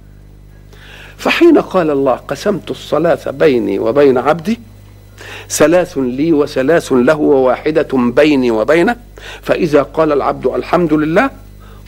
فحين 1.17 1.57
قال 1.57 1.89
الله 1.89 2.13
قسمت 2.13 2.71
الصلاة 2.71 3.31
بيني 3.31 3.79
وبين 3.79 4.17
عبدي 4.17 4.59
ثلاث 5.49 5.97
لي 5.97 6.33
وثلاث 6.33 6.91
له 6.91 7.15
وواحدة 7.15 7.87
بيني 7.93 8.51
وبينه. 8.51 8.95
فإذا 9.41 9.81
قال 9.83 10.11
العبد 10.11 10.45
الحمد 10.47 10.93
لله 10.93 11.29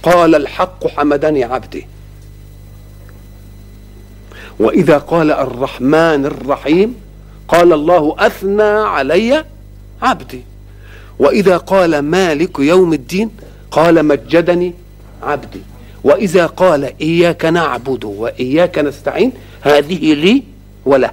قال 0.03 0.35
الحق 0.35 0.87
حمدني 0.87 1.43
عبدي. 1.43 1.87
وإذا 4.59 4.97
قال 4.97 5.31
الرحمن 5.31 6.25
الرحيم 6.25 6.95
قال 7.47 7.73
الله 7.73 8.15
أثنى 8.19 8.63
علي 8.63 9.45
عبدي. 10.01 10.41
وإذا 11.19 11.57
قال 11.57 11.99
مالك 11.99 12.59
يوم 12.59 12.93
الدين 12.93 13.29
قال 13.71 14.05
مجدني 14.05 14.73
عبدي. 15.23 15.61
وإذا 16.03 16.45
قال 16.45 16.93
إياك 17.01 17.45
نعبد 17.45 18.03
وإياك 18.05 18.79
نستعين 18.79 19.31
هذه 19.61 20.13
لي 20.13 20.43
وله. 20.85 21.11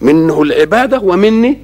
منه 0.00 0.42
العبادة 0.42 0.98
ومني 0.98 1.58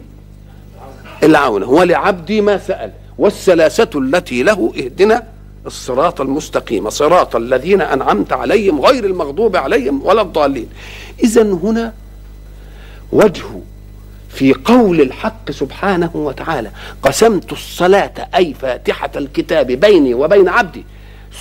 العونة. 1.23 1.71
ولعبدي 1.71 2.41
ما 2.41 2.59
سأل. 2.59 2.93
والثلاثة 3.19 3.99
التي 3.99 4.43
له 4.43 4.73
اهدنا 4.77 5.23
الصراط 5.67 6.21
المستقيم. 6.21 6.91
صراط 6.91 7.37
الذين 7.37 7.81
أنعمت 7.81 8.33
عليهم 8.33 8.81
غير 8.81 9.05
المغضوب 9.05 9.57
عليهم 9.57 10.07
ولا 10.07 10.23
الضالين. 10.23 10.69
إذا 11.25 11.43
هنا 11.43 11.93
وجه 13.13 13.45
في 14.29 14.53
قول 14.53 15.01
الحق 15.01 15.51
سبحانه 15.51 16.11
وتعالى 16.15 16.71
قسمت 17.03 17.53
الصلاة 17.53 18.29
أي 18.35 18.55
فاتحة 18.55 19.11
الكتاب 19.17 19.67
بيني 19.67 20.15
وبين 20.15 20.49
عبدي. 20.49 20.85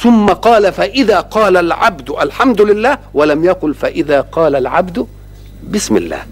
ثم 0.02 0.26
قال 0.26 0.74
فإذا 0.74 1.20
قال 1.20 1.58
العبد 1.58 2.10
الحمد 2.10 2.62
لله 2.62 2.98
ولم 3.14 3.44
يقل 3.44 3.74
فإذا 3.74 4.22
قال 4.22 4.56
العبد 4.56 5.08
بسم 5.70 5.98
الله. 5.98 6.26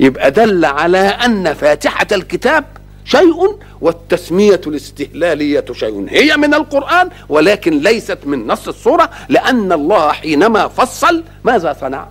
يبقى 0.00 0.30
دل 0.30 0.64
على 0.64 0.98
أن 0.98 1.54
فاتحة 1.54 2.06
الكتاب 2.12 2.64
شيء 3.04 3.58
والتسمية 3.80 4.60
الاستهلالية 4.66 5.64
شيء. 5.72 6.06
هي 6.08 6.36
من 6.36 6.54
القرآن 6.54 7.10
ولكن 7.28 7.78
ليست 7.78 8.18
من 8.24 8.46
نص 8.46 8.68
الصورة 8.68 9.10
لأن 9.28 9.72
الله 9.72 10.12
حينما 10.12 10.68
فصل 10.68 11.24
ماذا 11.44 11.76
صنع؟ 11.80 12.08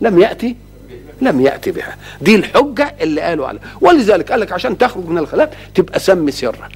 لم 0.00 0.18
يأتي 0.18 0.56
لم 1.20 1.40
يأتي 1.40 1.70
بها. 1.70 1.96
دي 2.20 2.36
الحجة 2.36 2.94
اللي 3.00 3.20
قالوا 3.20 3.46
عليها 3.46 3.62
ولذلك 3.80 4.32
قال 4.32 4.40
لك 4.40 4.52
عشان 4.52 4.78
تخرج 4.78 5.06
من 5.06 5.18
الخلاف 5.18 5.48
تبقى 5.74 5.98
سمي 5.98 6.32
سرا. 6.32 6.68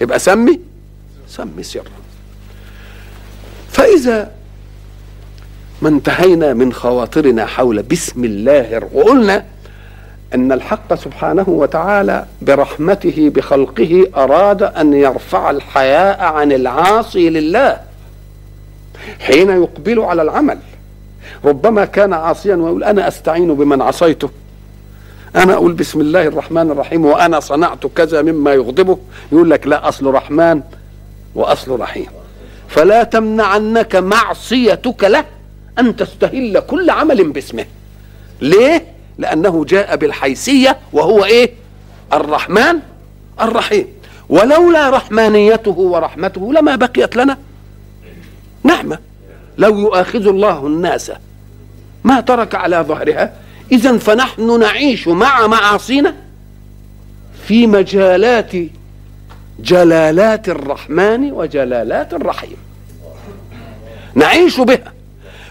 يبقى 0.00 0.18
سمي؟ 0.18 0.60
سمي 1.28 1.62
سرا. 1.62 1.84
فإذا 3.72 4.32
ما 5.82 5.88
انتهينا 5.88 6.52
من 6.52 6.72
خواطرنا 6.72 7.46
حول 7.46 7.82
بسم 7.82 8.24
الله 8.24 8.82
وقلنا 8.92 9.44
أن 10.34 10.52
الحق 10.52 10.94
سبحانه 10.94 11.44
وتعالى 11.48 12.26
برحمته 12.42 13.30
بخلقه 13.34 14.06
أراد 14.16 14.62
أن 14.62 14.92
يرفع 14.92 15.50
الحياء 15.50 16.22
عن 16.22 16.52
العاصي 16.52 17.30
لله 17.30 17.80
حين 19.20 19.50
يقبل 19.50 20.00
على 20.00 20.22
العمل. 20.22 20.58
ربما 21.44 21.84
كان 21.84 22.12
عاصيا 22.12 22.56
ويقول 22.56 22.84
أنا 22.84 23.08
أستعين 23.08 23.54
بمن 23.54 23.82
عصيته. 23.82 24.30
أنا 25.36 25.54
أقول 25.54 25.72
بسم 25.72 26.00
الله 26.00 26.26
الرحمن 26.26 26.70
الرحيم 26.70 27.04
وأنا 27.04 27.40
صنعت 27.40 27.86
كذا 27.86 28.22
مما 28.22 28.54
يغضبه. 28.54 28.98
يقول 29.32 29.50
لك 29.50 29.66
لا 29.66 29.88
أصل 29.88 30.06
رحمن 30.06 30.60
وأصل 31.34 31.80
رحيم. 31.80 32.06
فلا 32.68 33.02
تمنعنك 33.02 33.96
معصيتك 33.96 35.04
له. 35.04 35.24
أن 35.78 35.96
تستهل 35.96 36.60
كل 36.60 36.90
عمل 36.90 37.32
باسمه. 37.32 37.64
ليه؟ 38.40 38.84
لأنه 39.18 39.64
جاء 39.64 39.96
بالحيثية 39.96 40.78
وهو 40.92 41.24
إيه؟ 41.24 41.50
الرحمن 42.12 42.78
الرحيم. 43.40 43.86
ولولا 44.28 44.90
رحمانيته 44.90 45.78
ورحمته 45.78 46.52
لما 46.52 46.76
بقيت 46.76 47.16
لنا. 47.16 47.38
نعمة. 48.64 48.98
لو 49.58 49.78
يؤاخذ 49.78 50.26
الله 50.26 50.66
الناس 50.66 51.12
ما 52.04 52.20
ترك 52.20 52.54
على 52.54 52.84
ظهرها 52.88 53.34
اذا 53.72 53.98
فنحن 53.98 54.60
نعيش 54.60 55.08
مع 55.08 55.46
معاصينا 55.46 56.14
في 57.46 57.66
مجالات 57.66 58.52
جلالات 59.60 60.48
الرحمن 60.48 61.32
وجلالات 61.32 62.14
الرحيم. 62.14 62.56
نعيش 64.14 64.60
بها. 64.60 64.92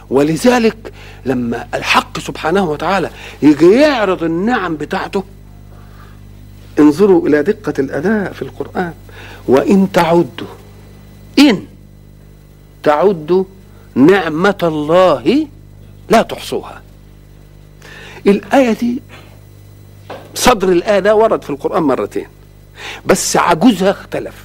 ولذلك 0.10 0.93
لما 1.26 1.67
الحق 1.74 2.19
سبحانه 2.19 2.63
وتعالى 2.63 3.10
يجي 3.41 3.72
يعرض 3.72 4.24
النعم 4.24 4.76
بتاعته 4.76 5.24
انظروا 6.80 7.28
إلى 7.28 7.43
دقة 7.43 7.74
الاداء 7.80 8.34
في 8.34 8.41
القرآن. 8.41 8.93
وإن 9.48 9.91
تعدوا 9.91 10.48
إن 11.39 11.65
تعدوا 12.84 13.43
نعمة 13.95 14.58
الله 14.63 15.48
لا 16.10 16.22
تحصوها. 16.22 16.82
الآية 18.28 18.72
دي 18.74 19.02
صدر 20.36 20.72
الآية 20.72 21.00
ده 21.00 21.15
ورد 21.15 21.43
في 21.43 21.50
القرآن 21.50 21.84
مرتين 21.84 22.28
بس 23.06 23.38
عجوزها 23.38 23.91
اختلف. 23.91 24.36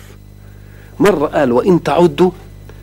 مرة 1.00 1.27
قال 1.27 1.53
وإن 1.53 1.83
تعدوا 1.83 2.31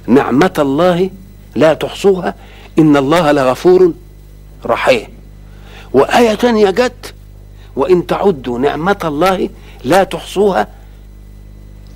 نعمة 0.08 0.54
الله 0.60 1.10
لا 1.56 1.74
تحصوها. 1.74 2.36
إن 2.80 2.98
الله 2.98 3.32
لغفور 3.32 3.94
رحيم. 4.66 5.08
وآية 5.94 6.36
تانية 6.36 6.70
جت 6.70 7.14
وإن 7.76 8.08
تعدوا 8.08 8.60
نعمة 8.60 9.00
الله 9.04 9.50
لا 9.84 10.04
تحصوها 10.04 10.68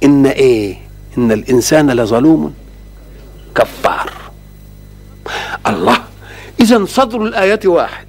إن 0.04 0.26
إيه؟ 0.26 0.78
إن 1.18 1.32
الإنسان 1.32 1.92
لظلوم 1.92 2.54
كفار. 3.56 4.12
الله 5.68 5.98
إذا 6.60 6.86
صدر 6.86 7.22
الآية 7.22 7.60
واحد. 7.66 8.08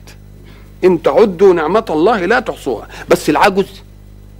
إن 0.85 1.02
تعدوا 1.02 1.55
نعمة 1.55 1.85
الله 1.90 2.26
لا 2.26 2.40
تحصوها. 2.40 2.88
بس 3.09 3.31
العجز 3.31 3.83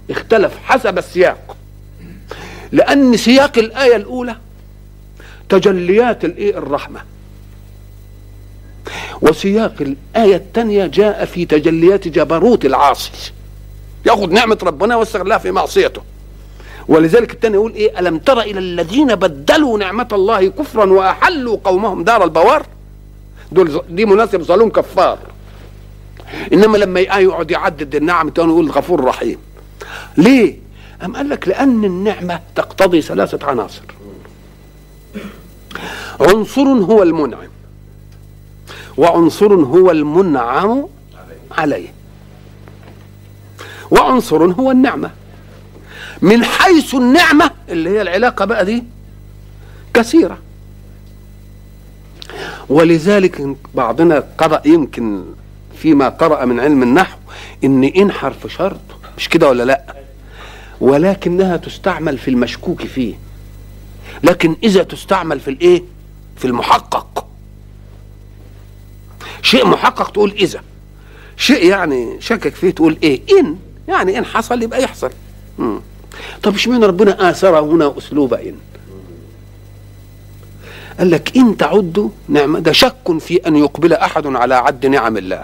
اختلف 0.09 0.51
حسب 0.63 0.97
السياق. 0.97 1.57
لأن 2.71 3.17
سياق 3.17 3.57
الآية 3.57 3.95
الأولى 3.95 4.35
تجليات 5.49 6.25
الإيه؟ 6.25 6.57
الرحمة. 6.57 6.99
وسياق 9.21 9.73
الآية 9.81 10.35
الثانية 10.35 10.85
جاء 10.85 11.25
في 11.25 11.45
تجليات 11.45 12.07
جبروت 12.07 12.65
العاصي. 12.65 13.31
يأخذ 14.05 14.29
نعمة 14.29 14.57
ربنا 14.63 14.95
ويستغلها 14.95 15.37
في 15.37 15.51
معصيته. 15.51 16.01
ولذلك 16.87 17.31
الثاني 17.33 17.55
يقول 17.55 17.73
إيه؟ 17.73 17.99
ألم 17.99 18.17
تر 18.17 18.41
إلى 18.41 18.59
الذين 18.59 19.15
بدلوا 19.15 19.77
نعمة 19.77 20.07
الله 20.11 20.47
كفرا 20.47 20.85
وأحلوا 20.85 21.57
قومهم 21.63 22.03
دار 22.03 22.23
البوار؟ 22.23 22.65
دول 23.51 23.81
دي 23.89 24.05
مناسب 24.05 24.41
ظلوم 24.41 24.69
كفار. 24.69 25.19
إنما 26.53 26.77
لما 26.77 26.99
يقعد 26.99 27.51
يعدد 27.51 27.95
النعم 27.95 28.29
تاني 28.29 28.51
يقول 28.51 28.71
غفور 28.71 29.03
رحيم. 29.03 29.37
ليه؟ 30.17 30.55
أم 31.05 31.15
قال 31.15 31.29
لك 31.29 31.47
لأن 31.47 31.85
النعمة 31.85 32.39
تقتضي 32.55 33.01
ثلاثة 33.01 33.47
عناصر. 33.47 33.81
عنصر 36.19 36.61
هو 36.61 37.03
المنعم. 37.03 37.49
وعنصر 38.97 39.53
هو 39.53 39.91
المنعم 39.91 40.87
عليه. 41.51 41.93
وعنصر 43.91 44.45
هو 44.45 44.71
النعمة. 44.71 45.11
من 46.21 46.43
حيث 46.43 46.95
النعمة 46.95 47.51
اللي 47.69 47.89
هي 47.89 48.01
العلاقة 48.01 48.45
بقى 48.45 48.65
دي 48.65 48.83
كثيرة. 49.93 50.37
ولذلك 52.69 53.55
بعضنا 53.75 54.23
قرأ 54.37 54.61
يمكن 54.65 55.23
فيما 55.77 56.09
قرأ 56.09 56.45
من 56.45 56.59
علم 56.59 56.83
النحو 56.83 57.17
إن 57.63 57.83
إن 57.83 58.11
حرف 58.11 58.47
شرط 58.47 58.79
مش 59.17 59.29
كده 59.29 59.49
ولا 59.49 59.63
لأ؟ 59.63 59.83
ولكنها 60.81 61.57
تستعمل 61.57 62.17
في 62.17 62.27
المشكوك 62.27 62.85
فيه. 62.85 63.15
لكن 64.23 64.55
إذا 64.63 64.83
تستعمل 64.83 65.39
في 65.39 65.47
الإيه؟ 65.51 65.83
في 66.37 66.45
المحقق. 66.45 67.26
شيء 69.47 69.65
محقق 69.67 70.09
تقول 70.11 70.31
إذا؟ 70.31 70.61
شيء 71.37 71.65
يعني 71.65 72.17
شكك 72.19 72.55
فيه 72.55 72.69
تقول 72.71 72.97
إيه؟ 73.03 73.21
إن. 73.39 73.55
يعني 73.87 74.17
إن 74.17 74.25
حصل 74.25 74.61
يبقى 74.63 74.83
يحصل. 74.83 75.09
مم. 75.57 75.79
طب 76.43 76.55
اشمعنى 76.55 76.85
ربنا 76.85 77.29
آثر 77.29 77.59
هنا 77.59 77.93
أسلوب 77.97 78.33
إن؟ 78.33 78.55
قال 80.99 81.11
لك 81.11 81.37
إن 81.37 81.57
تعدوا 81.57 82.09
نعمة 82.29 82.59
ده 82.59 82.71
شك 82.71 83.17
في 83.19 83.35
أن 83.47 83.55
يقبل 83.55 83.93
أحد 83.93 84.27
على 84.27 84.55
عد 84.55 84.85
نعم 84.85 85.17
الله. 85.17 85.43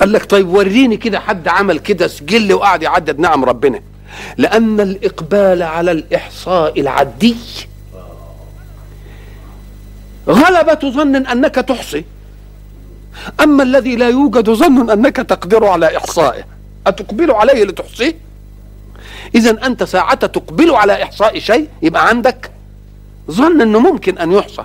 قال 0.00 0.12
لك 0.12 0.24
طيب 0.24 0.48
وريني 0.48 0.96
كده 0.96 1.20
حد 1.20 1.48
عمل 1.48 1.78
كده 1.78 2.06
سجل 2.08 2.52
وقعد 2.52 2.82
يعدد 2.82 3.18
نعم 3.18 3.44
ربنا. 3.44 3.80
لأن 4.36 4.80
الإقبال 4.80 5.62
على 5.62 5.92
الإحصاء 5.92 6.80
العدي 6.80 7.36
غلبة 10.28 10.90
ظن 10.90 11.16
أنك 11.16 11.54
تحصي. 11.54 12.04
أما 13.40 13.62
الذي 13.62 13.96
لا 13.96 14.08
يوجد 14.08 14.50
ظن 14.50 14.90
أنك 14.90 15.16
تقدر 15.16 15.64
على 15.66 15.96
إحصائه 15.96 16.44
أتقبل 16.86 17.30
عليه 17.30 17.64
لتحصيه؟ 17.64 18.14
إذا 19.34 19.66
أنت 19.66 19.82
ساعة 19.82 20.14
تقبل 20.26 20.70
على 20.74 21.02
إحصاء 21.02 21.38
شيء 21.38 21.68
يبقى 21.82 22.08
عندك 22.08 22.50
ظن 23.30 23.60
أنه 23.60 23.78
ممكن 23.78 24.18
أن 24.18 24.32
يحصى. 24.32 24.64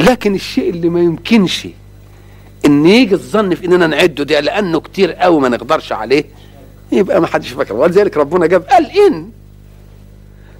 لكن 0.00 0.34
الشيء 0.34 0.70
اللي 0.70 0.88
ما 0.88 1.00
يمكنش 1.00 1.68
إن 2.66 2.86
يجي 2.86 3.14
الظن 3.14 3.54
في 3.54 3.66
إننا 3.66 3.86
نعده 3.86 4.24
ده 4.24 4.40
لأنه 4.40 4.80
كتير 4.80 5.12
قوي 5.12 5.40
ما 5.40 5.48
نقدرش 5.48 5.92
عليه 5.92 6.24
يبقى 6.92 7.20
ما 7.20 7.26
حدش 7.26 7.48
فاكر. 7.48 7.74
ولذلك 7.74 8.16
ربنا 8.16 8.46
جاب 8.46 8.62
قال 8.62 8.86
إن 9.06 9.30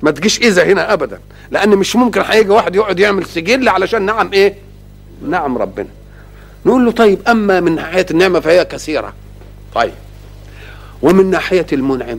ما 0.03 0.11
تجيش 0.11 0.39
إذا 0.41 0.65
هنا 0.65 0.93
ابدا. 0.93 1.21
لأن 1.51 1.69
مش 1.69 1.97
ممكن 1.97 2.21
هيجي 2.27 2.51
واحد 2.51 2.75
يقعد 2.77 3.01
يعمل 3.01 3.27
سجل 3.27 3.69
علشان 3.69 4.03
نعم 4.03 4.31
إيه؟ 4.33 4.55
نعم 5.29 5.59
ربنا. 5.59 5.89
نقول 6.67 6.85
له 6.85 6.91
طيب 6.91 7.19
أما 7.29 7.61
من 7.61 7.75
ناحية 7.75 8.07
النعمة 8.11 8.41
فهي 8.41 8.65
كثيرة. 8.65 9.13
طيب. 9.75 9.93
ومن 11.03 11.31
ناحية 11.31 11.67
المنعم. 11.73 12.19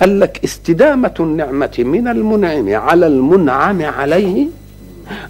قال 0.00 0.20
لك 0.20 0.40
استدامة 0.44 1.14
النعمة 1.20 1.74
من 1.78 2.08
المنعم 2.08 2.74
على 2.74 3.06
المنعم 3.06 3.82
عليه 3.82 4.46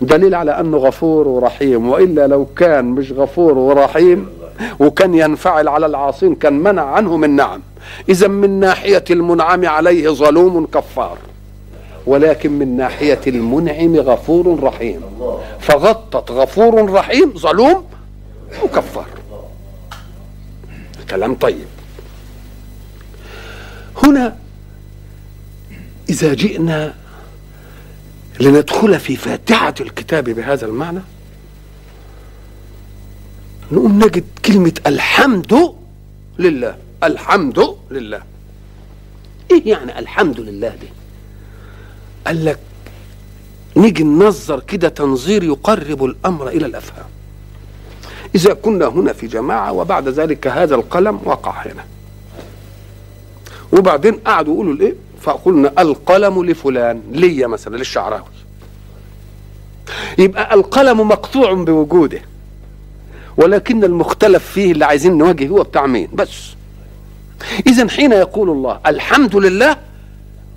دليل 0.00 0.34
على 0.34 0.60
أنه 0.60 0.76
غفور 0.76 1.28
ورحيم. 1.28 1.88
وإلا 1.88 2.26
لو 2.26 2.46
كان 2.56 2.84
مش 2.84 3.12
غفور 3.12 3.58
ورحيم 3.58 4.28
وكان 4.80 5.14
ينفعل 5.14 5.68
على 5.68 5.86
العاصين 5.86 6.34
كان 6.34 6.52
منع 6.58 6.82
عنهم 6.82 7.24
النعم 7.24 7.60
إذا 8.08 8.28
من 8.28 8.60
ناحية 8.60 9.04
المنعم 9.10 9.66
عليه 9.66 10.08
ظلوم 10.08 10.66
كفار. 10.66 11.18
ولكن 12.06 12.52
من 12.52 12.76
ناحية 12.76 13.20
المنعم 13.26 13.96
غفور 13.96 14.62
رحيم. 14.62 15.00
فغطت 15.60 16.30
غفور 16.30 16.92
رحيم 16.92 17.32
ظلوم 17.38 17.84
وكفار 18.64 19.06
كلام 21.10 21.34
طيب. 21.34 21.66
هنا 24.04 24.36
إذا 26.08 26.34
جئنا 26.34 26.94
لندخل 28.40 29.00
في 29.00 29.16
فاتحة 29.16 29.74
الكتاب 29.80 30.24
بهذا 30.24 30.66
المعنى 30.66 31.00
نقوم 33.72 33.98
نجد 34.04 34.24
كلمة 34.44 34.72
الحمد 34.86 35.74
لله. 36.38 36.76
الحمد 37.04 37.76
لله. 37.90 38.22
إيه 39.52 39.70
يعني 39.70 39.98
الحمد 39.98 40.40
لله 40.40 40.68
دي؟ 40.68 40.88
قال 42.26 42.44
لك 42.44 42.58
نيجي 43.76 44.04
ننظر 44.04 44.60
كده 44.60 44.88
تنظير 44.88 45.42
يقرب 45.44 46.04
الأمر 46.04 46.48
إلى 46.48 46.66
الأفهام. 46.66 47.06
إذا 48.34 48.54
كنا 48.54 48.86
هنا 48.86 49.12
في 49.12 49.26
جماعة 49.26 49.72
وبعد 49.72 50.08
ذلك 50.08 50.46
هذا 50.46 50.74
القلم 50.74 51.20
وقع 51.24 51.50
هنا. 51.66 51.84
وبعدين 53.72 54.14
قعدوا 54.14 54.54
يقولوا 54.54 54.72
الإيه؟ 54.74 54.94
فقلنا 55.20 55.72
القلم 55.78 56.44
لفلان 56.44 57.02
ليا 57.10 57.46
مثلا 57.46 57.76
للشعراوي. 57.76 58.24
يبقى 60.18 60.54
القلم 60.54 61.08
مقطوع 61.08 61.52
بوجوده 61.52 62.20
ولكن 63.36 63.84
المختلف 63.84 64.44
فيه 64.46 64.72
اللي 64.72 64.84
عايزين 64.84 65.18
نواجه 65.18 65.48
هو 65.48 65.62
بتاع 65.62 65.86
مين؟ 65.86 66.08
بس. 66.12 66.30
اذا 67.66 67.88
حين 67.88 68.12
يقول 68.12 68.50
الله 68.50 68.80
الحمد 68.86 69.36
لله 69.36 69.76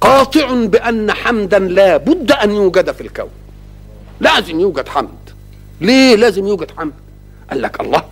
قاطع 0.02 0.54
بأن 0.66 1.12
حمدا 1.12 1.60
لا 1.60 1.98
بد 1.98 2.32
أن 2.32 2.52
يوجد 2.52 2.92
في 2.92 3.02
الكون. 3.02 3.30
لازم 4.20 4.60
يوجد 4.60 4.88
حمد. 4.88 5.10
ليه 5.82 6.16
لازم 6.16 6.48
يوجد 6.48 6.72
حمد؟ 6.78 6.94
قال 7.50 7.62
لك 7.62 7.82
الله 7.82 8.04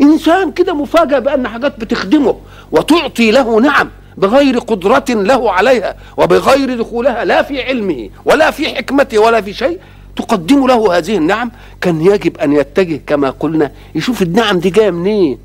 إنسان 0.00 0.52
كده 0.52 0.74
مفاجئ 0.74 1.20
بأن 1.20 1.48
حاجات 1.48 1.80
بتخدمه 1.80 2.36
وتعطي 2.72 3.30
له 3.30 3.60
نعم 3.60 3.90
بغير 4.16 4.58
قدرة 4.58 5.04
له 5.08 5.52
عليها 5.52 5.96
وبغير 6.16 6.78
دخولها 6.78 7.24
لا 7.24 7.42
في 7.42 7.62
علمه 7.62 8.10
ولا 8.24 8.50
في 8.50 8.68
حكمته 8.68 9.18
ولا 9.18 9.40
في 9.40 9.52
شيء 9.54 9.78
تقدم 10.16 10.66
له 10.66 10.98
هذه 10.98 11.16
النعم. 11.16 11.50
كان 11.80 12.00
يجب 12.00 12.36
أن 12.38 12.52
يتجه 12.52 13.00
كما 13.06 13.30
قلنا. 13.30 13.72
يشوف 13.94 14.22
النعم 14.22 14.58
دي 14.58 14.70
جاية 14.70 14.90
منين؟ 14.90 15.38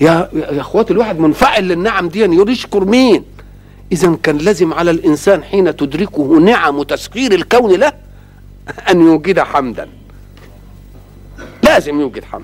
يا 0.00 0.28
يا 0.32 0.60
أخواتي 0.60 0.92
الواحد 0.92 1.18
منفعل 1.18 1.68
للنعم 1.68 2.08
دي 2.08 2.24
يشكر 2.52 2.84
مين؟ 2.84 3.24
إذا 3.92 4.16
كان 4.22 4.38
لازم 4.38 4.74
على 4.74 4.90
الإنسان 4.90 5.44
حين 5.44 5.76
تدركه 5.76 6.38
نعم 6.40 6.82
تسخير 6.82 7.32
الكون 7.32 7.72
له 7.80 7.92
أن 8.90 9.00
يوجد 9.00 9.40
حمدا. 9.40 9.88
لازم 11.62 12.00
يوجد 12.00 12.24
حمد. 12.24 12.42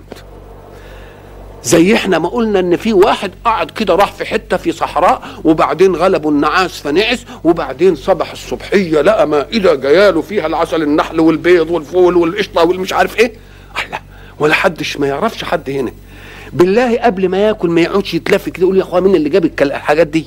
زي 1.64 1.94
إحنا 1.94 2.18
ما 2.18 2.28
قلنا 2.28 2.60
إن 2.60 2.76
في 2.76 2.92
واحد 2.92 3.30
قعد 3.44 3.70
كده 3.70 3.94
راح 3.94 4.12
في 4.12 4.24
حتة 4.24 4.56
في 4.56 4.72
صحراء 4.72 5.22
وبعدين 5.44 5.96
غلبوا 5.96 6.30
النعاس 6.30 6.80
فنعس 6.80 7.24
وبعدين 7.44 7.94
صبح 7.96 8.30
الصبحية 8.32 9.00
لقى 9.00 9.28
مائده 9.28 9.74
جاياله 9.74 10.22
فيها 10.22 10.46
العسل 10.46 10.82
النحل 10.82 11.20
والبيض 11.20 11.70
والفول 11.70 12.16
والقشطة 12.16 12.64
والمش 12.64 12.92
عارف 12.92 13.18
إيه. 13.18 13.32
الله 13.86 13.98
ولا 14.38 14.54
حدش 14.54 14.96
ما 14.96 15.06
يعرفش 15.06 15.44
حد 15.44 15.70
هنا. 15.70 15.92
بالله 16.52 16.98
قبل 16.98 17.28
ما 17.28 17.38
ياكل 17.38 17.70
ما 17.70 17.80
يقعدش 17.80 18.14
يتلف 18.14 18.48
كده 18.48 18.62
يقول 18.62 18.76
يا 18.78 18.82
أخويا 18.82 19.00
مين 19.00 19.14
اللي 19.14 19.28
جاب 19.28 19.44
الحاجات 19.62 20.06
دي؟ 20.06 20.26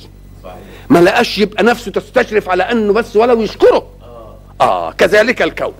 ما 0.92 0.98
لقاش 0.98 1.38
يبقى 1.38 1.64
نفسه 1.64 1.90
تستشرف 1.90 2.48
على 2.48 2.62
أنه 2.62 2.92
بس 2.92 3.16
ولو 3.16 3.42
يشكره. 3.42 3.86
آه. 4.60 4.92
كذلك 4.92 5.42
الكون. 5.42 5.72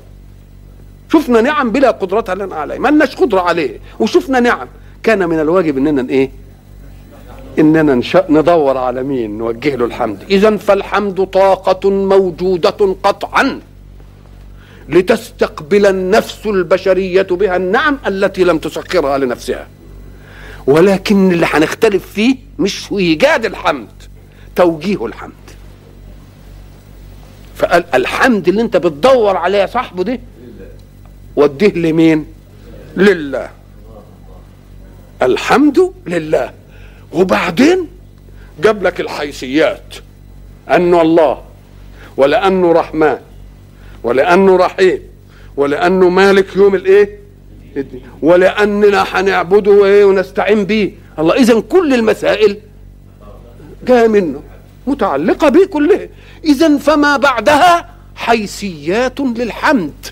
شفنا 1.13 1.41
نعم 1.41 1.71
بلا 1.73 1.91
قدرة 1.91 2.35
لنا 2.35 2.55
عليه 2.57 2.79
ما 2.79 2.89
لناش 2.89 3.17
قدرة 3.17 3.41
عليه 3.41 3.79
وشفنا 4.01 4.41
نعم 4.41 4.67
كان 5.03 5.29
من 5.29 5.41
الواجب 5.41 5.77
إننا 5.79 6.11
إيه؟ 6.11 6.31
إننا 7.59 7.95
نش- 7.95 8.17
ندور 8.31 8.77
على 8.79 9.03
مين 9.03 9.39
نوجه 9.39 9.77
له 9.77 9.85
الحمد. 9.85 10.23
اذا 10.31 10.57
فالحمد 10.57 11.27
طاقة 11.27 11.91
موجودة 11.91 12.71
قطعا. 13.03 13.61
لتستقبل 14.89 15.87
النفس 15.87 16.47
البشرية 16.47 17.23
بها 17.23 17.57
النعم 17.57 17.99
التي 18.07 18.45
لم 18.45 18.59
تسخرها 18.59 19.19
لنفسها. 19.19 19.67
ولكن 20.67 21.33
اللي 21.33 21.47
هنختلف 21.51 22.07
فيه 22.13 22.37
مش 22.59 22.79
في 22.79 22.99
إيجاد 22.99 23.45
الحمد. 23.45 23.89
توجيه 24.57 25.07
الحمد. 25.07 25.33
فقال 27.57 27.85
الحمد 27.95 28.49
اللي 28.49 28.63
انت 28.63 28.77
بتدور 28.77 29.37
عليه 29.37 29.59
يا 29.59 29.67
صاحبه 29.67 30.03
ده 30.05 30.21
وديه 31.37 31.73
لمين؟ 31.75 32.27
لله. 32.97 33.51
الحمد 35.23 35.93
لله. 36.07 36.53
وبعدين 37.13 37.89
جاب 38.63 38.83
لك 38.83 39.01
الحيثيات. 39.01 39.95
انه 40.71 41.03
الله 41.03 41.43
ولأنه 42.17 42.73
رحمن 42.73 43.17
ولأنه 44.03 44.57
رحيم 44.57 45.01
ولأنه 45.57 46.09
مالك 46.09 46.57
يوم 46.57 46.75
الإيه. 46.75 47.19
ولأننا 48.23 49.05
هنعبده 49.13 49.85
إيه 49.85 50.05
ونستعين 50.05 50.65
به. 50.65 50.93
الله 51.19 51.35
اذا 51.35 51.61
كل 51.61 51.95
المسائل 51.95 52.57
جاية 53.87 54.09
منه 54.09 54.43
متعلقة 54.87 55.49
به 55.49 55.67
كلها 55.67 56.09
اذا 56.45 56.79
فما 56.79 57.17
بعدها 57.17 57.89
حيثيات 58.15 59.21
للحمد. 59.21 60.07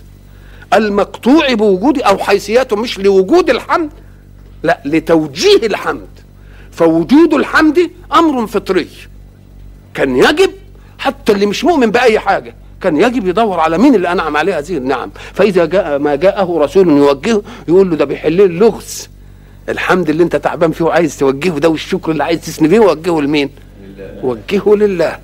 المقطوع 0.75 1.55
بوجود 1.55 2.03
أو 2.03 2.19
حيثيات 2.19 2.73
مش 2.73 2.99
لوجود 2.99 3.51
الحمد 3.51 3.91
لا 4.63 4.81
لتوجيه 4.85 5.67
الحمد. 5.67 6.09
فوجود 6.73 7.35
الحمد 7.35 7.91
أمر 8.15 8.47
فطري. 8.47 8.89
كان 9.95 10.17
يجب 10.17 10.51
حتى 10.99 11.33
اللي 11.33 11.47
مش 11.47 11.65
مؤمن 11.65 11.91
بأي 11.91 12.19
حاجة 12.19 12.55
كان 12.81 12.97
يجب 12.97 13.29
يدور 13.29 13.61
على 13.61 13.79
مين 13.79 13.95
اللي 13.95 14.13
أنعم 14.13 14.37
عليه 14.37 14.59
هذه 14.59 14.77
النعم. 14.77 15.11
فإذا 15.35 15.65
جاء 15.65 15.99
ما 15.99 16.15
جاءه 16.15 16.59
رسول 16.59 16.89
يوجهه 16.89 17.43
يقول 17.69 17.91
له 17.91 17.97
ده 17.97 18.05
بيحل 18.05 18.33
لي 18.33 18.45
اللغز. 18.45 19.09
الحمد 19.71 20.11
اللي 20.11 20.23
انت 20.23 20.37
تعبان 20.37 20.73
فيه 20.73 20.85
وعايز 20.85 21.19
توجهه 21.19 21.59
ده 21.59 21.69
والشكر 21.69 22.13
اللي 22.13 22.25
عايز 22.25 22.41
تثني 22.41 22.69
بيه 22.69 22.81
وجهه 22.81 23.21
لمين؟ 23.21 23.51
وجهه 24.23 24.75
لله. 24.77 25.19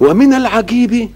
ومن 0.00 0.34
العجيب 0.34 1.08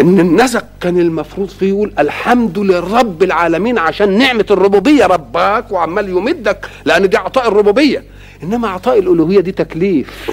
إن 0.00 0.20
النسق 0.20 0.64
كان 0.80 0.98
المفروض 1.00 1.48
فيه 1.48 1.68
يقول 1.68 1.92
الحمد 1.98 2.58
للرب 2.58 3.22
العالمين 3.22 3.78
عشان 3.78 4.18
نعمة 4.18 4.46
الربوبية. 4.50 5.06
رباك 5.06 5.72
وعمال 5.72 6.08
يمدك 6.08 6.66
لأن 6.84 7.08
دي 7.08 7.16
عطاء 7.16 7.48
الربوبية. 7.48 8.04
إنما 8.42 8.68
عطاء 8.68 8.98
الألوهية 8.98 9.40
دي 9.40 9.52
تكليف. 9.52 10.30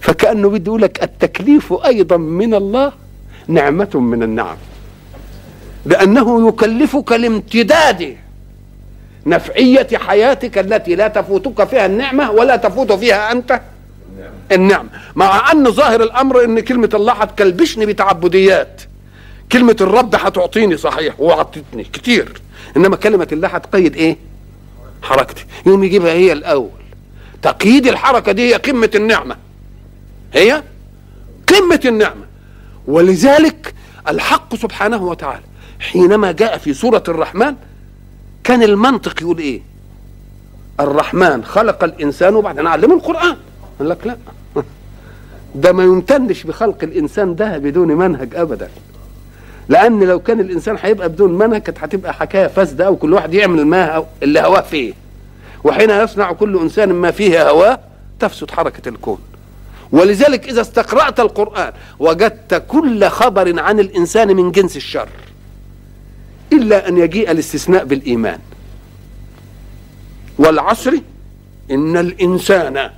فكأنه 0.00 0.48
بده 0.48 0.64
يقول 0.66 0.82
لك 0.82 1.02
التكليف 1.02 1.72
أيضا 1.72 2.16
من 2.16 2.54
الله 2.54 2.92
نعمة 3.48 3.90
من 3.94 4.22
النعم. 4.22 4.56
بأنه 5.86 6.48
يكلفك 6.48 7.12
لامتداد 7.12 8.16
نفعية 9.26 9.88
حياتك 9.94 10.58
التي 10.58 10.94
لا 10.94 11.08
تفوتك 11.08 11.64
فيها 11.64 11.86
النعمة 11.86 12.30
ولا 12.30 12.56
تفوت 12.56 12.92
فيها 12.92 13.32
أنت؟ 13.32 13.60
النعم. 14.52 14.88
مع 15.16 15.52
أن 15.52 15.70
ظاهر 15.70 16.02
الأمر 16.02 16.44
إن 16.44 16.60
كلمة 16.60 16.90
الله 16.94 17.12
هتكلبشني 17.12 17.86
بتعبديات. 17.86 18.82
كلمة 19.52 19.76
الرب 19.80 20.14
هتعطيني 20.14 20.76
صحيح 20.76 21.20
وعطتني 21.20 21.84
كتير. 21.84 22.40
إنما 22.76 22.96
كلمة 22.96 23.28
الله 23.32 23.48
هتقيد 23.48 23.96
إيه؟ 23.96 24.16
حركتي. 25.02 25.46
يوم 25.66 25.84
يجيبها 25.84 26.12
هي 26.12 26.32
الأول. 26.32 26.70
تقييد 27.42 27.86
الحركة 27.86 28.32
دي 28.32 28.48
هي 28.48 28.54
قمة 28.54 28.90
النعمة. 28.94 29.36
هي 30.34 30.62
قمة 31.48 31.80
النعمة. 31.84 32.24
ولذلك 32.86 33.74
الحق 34.08 34.56
سبحانه 34.56 35.04
وتعالى 35.04 35.42
حينما 35.80 36.32
جاء 36.32 36.58
في 36.58 36.74
سورة 36.74 37.02
الرحمن 37.08 37.54
كان 38.44 38.62
المنطق 38.62 39.22
يقول 39.22 39.38
إيه؟ 39.38 39.60
الرحمن 40.80 41.44
خلق 41.44 41.84
الإنسان 41.84 42.34
وبعدين 42.34 42.66
علمه 42.66 42.94
القرآن. 42.94 43.36
قال 43.78 43.88
لك 43.88 44.06
لا. 44.06 44.16
ده 45.54 45.72
ما 45.72 45.82
يمتنش 45.82 46.42
بخلق 46.44 46.76
الإنسان 46.82 47.34
ده 47.34 47.58
بدون 47.58 47.88
منهج 47.88 48.34
ابدا. 48.34 48.68
لأن 49.68 50.02
لو 50.02 50.20
كان 50.20 50.40
الإنسان 50.40 50.76
هيبقى 50.82 51.08
بدون 51.08 51.38
منهج 51.38 51.62
كانت 51.62 51.78
هتبقى 51.78 52.14
حكاية 52.14 52.46
فاسدة 52.46 52.86
أو 52.86 52.96
كل 52.96 53.12
واحد 53.12 53.34
يعمل 53.34 53.66
ما 53.66 54.04
اللي 54.22 54.40
هواه 54.40 54.60
فيه. 54.60 54.92
وحين 55.64 55.90
يصنع 55.90 56.32
كل 56.32 56.58
إنسان 56.58 56.92
ما 56.92 57.10
فيه 57.10 57.50
هواه 57.50 57.78
تفسد 58.20 58.50
حركة 58.50 58.88
الكون. 58.88 59.18
ولذلك 59.92 60.48
إذا 60.48 60.60
استقرأت 60.60 61.20
القرآن 61.20 61.72
وجدت 61.98 62.62
كل 62.68 63.08
خبر 63.08 63.60
عن 63.60 63.80
الإنسان 63.80 64.36
من 64.36 64.52
جنس 64.52 64.76
الشر. 64.76 65.08
إلا 66.52 66.88
أن 66.88 66.98
يجيء 66.98 67.30
الاستثناء 67.30 67.84
بالإيمان. 67.84 68.38
والعصر 70.38 70.92
إن 71.70 71.96
الإنسان 71.96 72.90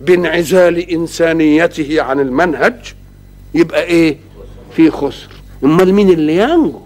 بانعزال 0.00 0.78
إنسانيته 0.78 2.02
عن 2.02 2.20
المنهج 2.20 2.94
يبقى 3.54 3.82
إيه؟ 3.82 4.16
في 4.76 4.90
خسر. 4.90 5.28
أمال 5.64 5.94
مين 5.94 6.10
اللي 6.10 6.36
ينجو؟ 6.36 6.80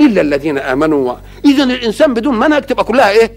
إلا 0.00 0.20
الذين 0.20 0.58
آمنوا 0.58 1.12
و... 1.12 1.16
اذا 1.44 1.64
الإنسان 1.64 2.14
بدون 2.14 2.38
منهج 2.38 2.62
تبقى 2.62 2.84
كلها 2.84 3.10
إيه؟ 3.10 3.32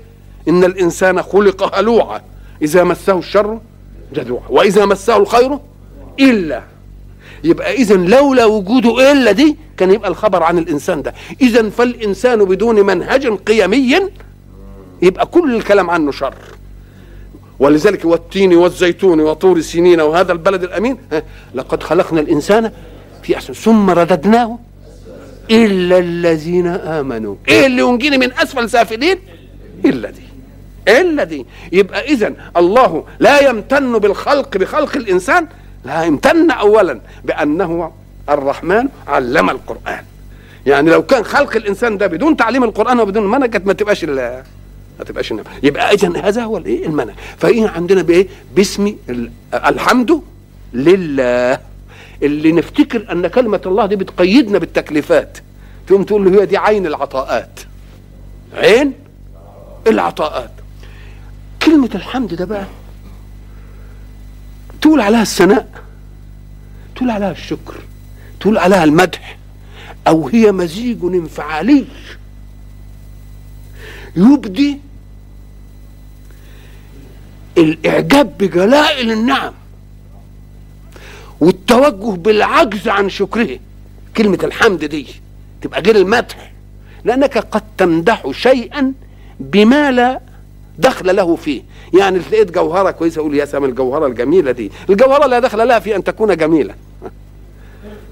إن 0.47 0.63
الإنسان 0.63 1.21
خلق 1.21 1.75
هلوعا 1.77 2.21
إذا 2.61 2.83
مسه 2.83 3.19
الشر 3.19 3.59
جزوعا 4.13 4.43
وإذا 4.49 4.85
مسه 4.85 5.17
الخير 5.17 5.59
إلا 6.19 6.63
يبقى 7.45 7.73
اذا 7.73 7.95
لولا 7.95 8.45
وجوده 8.45 9.11
الا 9.11 9.31
دي 9.31 9.57
كان 9.77 9.91
يبقى 9.91 10.09
الخبر 10.09 10.43
عن 10.43 10.57
الإنسان 10.57 11.01
ده؟ 11.01 11.13
اذا 11.41 11.69
فالإنسان 11.69 12.45
بدون 12.45 12.85
منهج 12.85 13.27
قيمي 13.27 13.99
يبقى 15.01 15.25
كل 15.25 15.55
الكلام 15.55 15.89
عنه 15.89 16.11
شر. 16.11 16.35
ولذلك 17.59 18.05
والتين 18.05 18.55
والزيتون 18.55 19.19
وطور 19.19 19.61
سنين 19.61 20.01
وهذا 20.01 20.31
البلد 20.31 20.63
الأمين 20.63 20.97
لقد 21.55 21.83
خلقنا 21.83 22.19
الإنسان 22.21 22.71
في 23.23 23.35
أحسن 23.35 23.53
ثم 23.53 23.89
رددناه 23.89 24.59
إلا 25.51 25.97
الذين 25.97 26.67
آمنوا. 26.67 27.35
إيه؟ 27.47 27.65
اللي 27.65 27.81
ينجيني 27.81 28.17
من 28.17 28.33
أسفل 28.33 28.69
سافلين؟ 28.69 29.17
الا 29.85 30.09
دي 30.09 30.21
الا 30.87 31.23
دي 31.23 31.45
يبقى 31.71 32.05
اذا 32.05 32.33
الله 32.57 33.03
لا 33.19 33.49
يمتن 33.49 33.97
بالخلق 33.99 34.57
بخلق 34.57 34.95
الإنسان 34.97 35.47
لا 35.85 36.03
يمتن 36.03 36.51
اولا 36.51 37.01
بأنه 37.23 37.91
الرحمن 38.29 38.87
علم 39.07 39.49
القرآن. 39.49 40.03
يعني 40.65 40.89
لو 40.91 41.03
كان 41.03 41.23
خلق 41.23 41.55
الإنسان 41.55 41.97
ده 41.97 42.07
بدون 42.07 42.37
تعليم 42.37 42.63
القرآن 42.63 42.99
وبدون 42.99 43.31
منهج 43.31 43.49
كانت 43.49 43.67
ما 43.67 43.73
تبقاش 43.73 44.03
ما 44.03 44.43
تبقاش 45.05 45.31
النعمة. 45.31 45.49
يبقى 45.63 45.93
اذا 45.93 46.19
هذا 46.27 46.43
هو 46.43 46.57
الايه 46.57 46.85
المنهج؟ 46.85 47.15
فإيه 47.37 47.67
عندنا 47.67 48.01
بإيه؟ 48.01 48.27
باسم 48.55 48.95
ال- 49.09 49.31
الحمد 49.53 50.21
لله. 50.73 51.59
اللي 52.23 52.51
نفتكر 52.51 53.11
أن 53.11 53.27
كلمة 53.27 53.61
الله 53.65 53.85
دي 53.85 53.95
بتقيدنا 53.95 54.57
بالتكليفات. 54.57 55.37
تقوم 55.87 56.03
تقول 56.03 56.25
له 56.33 56.41
هي 56.41 56.45
دي 56.45 56.57
عين 56.57 56.87
العطاءات. 56.87 57.59
عين 58.53 58.93
العطاءات. 59.87 60.51
كلمة 61.61 61.89
الحمد 61.95 62.33
ده 62.33 62.45
بقى 62.45 62.65
تقول 64.85 65.01
عليها 65.01 65.21
الثناء 65.21 65.67
تقول 66.95 67.09
عليها 67.09 67.31
الشكر 67.31 67.75
تقول 68.39 68.57
عليها 68.57 68.83
المدح 68.83 69.37
أو 70.07 70.27
هي 70.27 70.51
مزيج 70.51 71.03
انفعالي. 71.03 71.85
يبدي 74.15 74.79
الإعجاب 77.57 78.37
بجلائل 78.37 79.11
النعم 79.11 79.53
والتوجه 81.39 82.15
بالعجز 82.17 82.87
عن 82.87 83.09
شكره. 83.09 83.59
كلمة 84.17 84.39
الحمد 84.43 84.85
دي 84.85 85.07
تبقى 85.61 85.81
غير 85.81 85.95
المدح 85.95 86.51
لأنك 87.03 87.37
قد 87.37 87.63
تمدح 87.77 88.31
شيئا 88.31 88.93
بما 89.39 89.91
لا 89.91 90.19
دخل 90.79 91.15
له 91.15 91.35
فيه. 91.35 91.61
يعني 91.93 92.19
لقيت 92.19 92.51
جوهرة 92.51 92.91
كويسة 92.91 93.19
أقول 93.19 93.35
يا 93.35 93.45
سلام 93.45 93.65
الجوهرة 93.65 94.07
الجميلة 94.07 94.51
دي. 94.51 94.71
الجوهرة 94.89 95.25
لا 95.25 95.39
دخل 95.39 95.67
لها 95.67 95.79
في 95.79 95.95
أن 95.95 96.03
تكون 96.03 96.37
جميلة. 96.37 96.75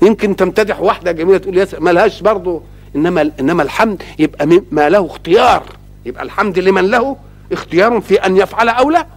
يمكن 0.01 0.35
تمتدح 0.35 0.79
واحدة 0.79 1.11
جميلة 1.11 1.37
تقول 1.37 1.57
يا 1.57 1.65
سلام 1.65 1.83
ملهاش 1.83 2.21
برضه 2.21 2.61
إنما 2.95 3.31
إنما 3.39 3.63
الحمد 3.63 4.03
يبقى 4.19 4.61
ما 4.71 4.89
له 4.89 5.05
اختيار. 5.05 5.63
يبقى 6.05 6.23
الحمد 6.23 6.59
لمن 6.59 6.85
له 6.91 7.17
اختيار 7.51 8.01
في 8.01 8.15
أن 8.15 8.37
يفعل 8.37 8.69
أو 8.69 8.89
لا. 8.89 9.07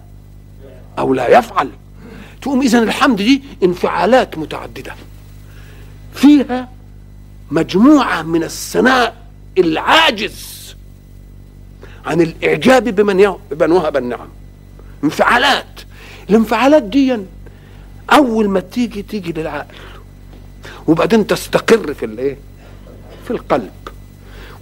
أو 0.99 1.15
لا 1.15 1.39
يفعل. 1.39 1.69
تقوم 2.43 2.61
إذا 2.61 2.79
الحمد 2.79 3.17
دي 3.17 3.43
انفعالات 3.63 4.39
متعددة. 4.39 4.95
فيها 6.15 6.69
مجموعة 7.51 8.23
من 8.23 8.43
الثناء 8.43 9.17
العاجز 9.59 10.57
عن 12.07 12.21
الإعجاب 12.21 12.85
بمن 12.89 13.35
بمن 13.51 13.73
وهب 13.73 13.97
النعم. 13.97 14.29
انفعالات. 15.07 15.81
الانفعالات 16.31 16.83
دي 16.83 17.19
أول 18.13 18.49
ما 18.49 18.61
تيجي 18.61 19.03
تيجي 19.03 19.33
للعقل. 19.33 19.75
وبعدين 20.87 21.27
تستقر 21.27 21.95
في 21.95 22.07
الإيه؟ 22.07 22.39
في 23.25 23.31
القلب. 23.31 23.73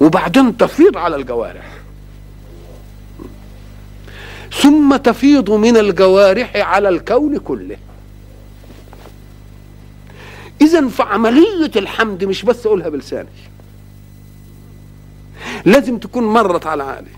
وبعدين 0.00 0.56
تفيض 0.56 0.96
على 0.96 1.16
الجوارح. 1.16 1.70
ثم 4.62 4.96
تفيض 4.96 5.50
من 5.50 5.76
الجوارح 5.76 6.56
على 6.56 6.88
الكون 6.88 7.38
كله. 7.38 7.76
إذا 10.60 10.88
فعملية 10.88 11.70
الحمد 11.76 12.24
مش 12.24 12.42
بس 12.42 12.66
أقولها 12.66 12.88
بلساني. 12.88 13.28
لازم 15.64 15.98
تكون 15.98 16.24
مرت 16.24 16.66
على 16.66 16.82
عقلي. 16.82 17.10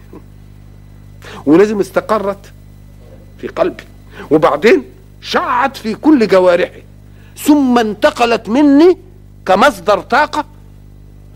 ولازم 1.46 1.80
استقرت 1.80 2.52
في 3.40 3.48
قلبي. 3.48 3.84
وبعدين 4.30 4.84
شعت 5.22 5.76
في 5.76 5.94
كل 5.94 6.28
جوارحي. 6.28 6.82
ثم 7.38 7.78
انتقلت 7.78 8.48
مني 8.48 8.98
كمصدر 9.46 10.00
طاقة 10.00 10.44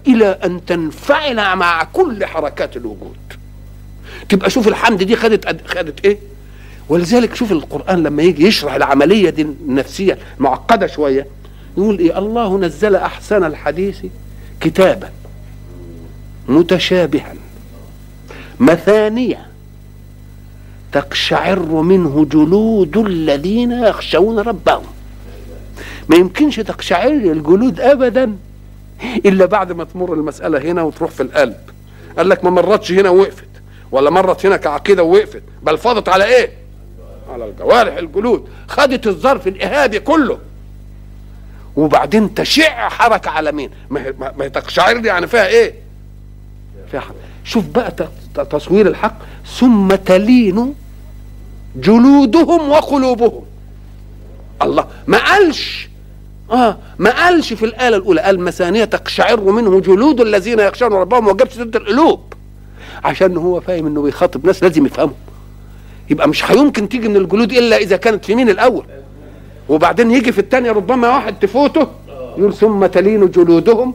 إلى 0.06 0.26
أن 0.44 0.64
تنفعل 0.66 1.56
مع 1.56 1.84
كل 1.84 2.24
حركات 2.26 2.76
الوجود. 2.76 3.16
تبقى 4.28 4.50
شوف 4.50 4.68
الحمد 4.68 5.02
دي 5.02 5.16
خدت 5.16 5.66
خدت 5.66 6.04
إيه؟ 6.04 6.18
ولذلك 6.88 7.34
شوف 7.34 7.52
القرآن 7.52 8.02
لما 8.02 8.22
يجي 8.22 8.46
يشرح 8.46 8.74
العملية 8.74 9.30
دي 9.30 9.42
النفسية 9.42 10.18
معقدة 10.38 10.86
شوية 10.86 11.26
يقول 11.76 11.98
إيه؟ 11.98 12.18
الله 12.18 12.58
نزل 12.58 12.96
أحسن 12.96 13.44
الحديث 13.44 14.04
كتابا 14.60 15.10
متشابها 16.48 17.34
مثانية. 18.60 19.46
تقشعر 20.92 21.58
منه 21.82 22.24
جلود 22.24 22.96
الذين 22.96 23.72
يخشون 23.72 24.38
ربهم. 24.38 24.84
ما 26.08 26.16
يمكنش 26.16 26.56
تقشعر 26.56 27.08
الجلود 27.10 27.80
ابدا 27.80 28.36
إلا 29.26 29.46
بعد 29.46 29.72
ما 29.72 29.84
تمر 29.84 30.14
المسألة 30.14 30.58
هنا 30.58 30.82
وتروح 30.82 31.10
في 31.10 31.22
القلب. 31.22 31.56
قال 32.16 32.28
لك 32.28 32.44
ما 32.44 32.50
مرتش 32.50 32.92
هنا 32.92 33.10
ووقفت 33.10 33.44
ولا 33.92 34.10
مرت 34.10 34.46
هنا 34.46 34.56
كعقيدة 34.56 35.02
ووقفت 35.02 35.42
بل 35.62 35.78
فاضت 35.78 36.08
على 36.08 36.24
إيه؟ 36.24 36.50
على 37.32 37.44
الجوارح 37.44 37.96
الجلود. 37.96 38.48
خدت 38.68 39.06
الظرف 39.06 39.48
الايهابي 39.48 40.00
كله. 40.00 40.38
وبعدين 41.76 42.34
تشع 42.34 42.88
حركة 42.88 43.30
على 43.30 43.52
مين؟ 43.52 43.70
ما 43.90 44.32
هي 44.40 44.50
تقشعر 44.50 45.06
يعني 45.06 45.26
فيها 45.26 45.46
إيه؟ 45.46 45.74
فيها 46.90 47.00
حركة. 47.00 47.14
شوف 47.44 47.64
بقى 47.64 47.94
تصوير 48.50 48.86
الحق. 48.86 49.16
ثم 49.58 49.88
تلين 49.94 50.74
جلودهم 51.76 52.70
وقلوبهم. 52.70 53.42
الله 54.62 54.86
ما 55.06 55.18
قالش. 55.18 55.88
آه 56.50 56.76
ما 56.98 57.10
قالش 57.24 57.52
في 57.52 57.64
الايه 57.64 57.88
الأولى. 57.88 58.20
قال 58.20 58.40
مثانيه 58.40 58.84
تقشعر 58.84 59.40
منه 59.40 59.80
جلود 59.80 60.20
الذين 60.20 60.58
يخشون 60.58 60.92
ربهم 60.92 61.28
وجاب 61.28 61.50
سيره 61.50 61.70
القلوب. 61.74 62.20
عشان 63.04 63.36
هو 63.36 63.60
فاهم 63.60 63.86
إنه 63.86 64.02
بيخاطب 64.02 64.46
ناس 64.46 64.62
لازم 64.62 64.86
يفهموا. 64.86 65.14
يبقى 66.10 66.28
مش 66.28 66.50
هيمكن 66.50 66.88
تيجي 66.88 67.08
من 67.08 67.16
الجلود 67.16 67.52
إلا 67.52 67.76
إذا 67.76 67.96
كانت 67.96 68.24
في 68.24 68.34
مين 68.34 68.48
الأول. 68.48 68.84
وبعدين 69.68 70.10
يجي 70.10 70.32
في 70.32 70.38
الثانية 70.38 70.72
ربما 70.72 71.08
واحد 71.08 71.38
تفوته 71.38 71.86
يقول 72.38 72.54
ثم 72.54 72.86
تلين 72.86 73.30
جلودهم 73.30 73.94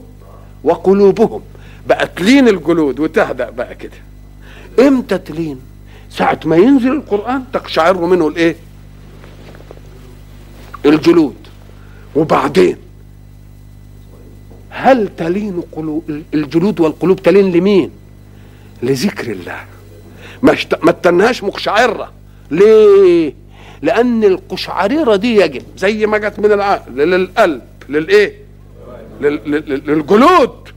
وقلوبهم. 0.64 1.42
بقى 1.88 2.08
تلين 2.16 2.48
الجلود 2.48 3.00
وتهدأ 3.00 3.50
بقى 3.50 3.76
كده. 3.76 3.98
إمتى 4.88 5.18
تلين؟ 5.18 5.60
ساعة 6.18 6.40
ما 6.46 6.56
ينزل 6.56 6.92
القرآن 6.92 7.44
تقشعر 7.54 8.06
منه 8.06 8.28
الإيه؟ 8.28 8.56
الجلود. 10.86 11.36
وبعدين 12.16 12.78
هل 14.70 15.10
تلين 15.18 15.62
قلوب 15.72 16.24
الجلود 16.34 16.80
والقلوب 16.80 17.22
تلين 17.24 17.52
لمين؟ 17.52 17.92
لذكر 18.84 19.32
الله. 19.32 19.66
ما 20.44 20.56
ما 20.84 20.92
تنهاش 20.92 21.44
مقشعرة. 21.44 22.12
ليه؟ 22.52 23.34
لأن 23.82 24.24
القشعريرة 24.24 25.16
دي 25.16 25.36
يجب 25.36 25.64
زي 25.78 26.06
ما 26.06 26.18
جت 26.18 26.40
من 26.40 26.52
العقل 26.52 26.92
للقلب 26.96 27.62
للإيه؟ 27.90 28.34
للجلود. 29.22 30.70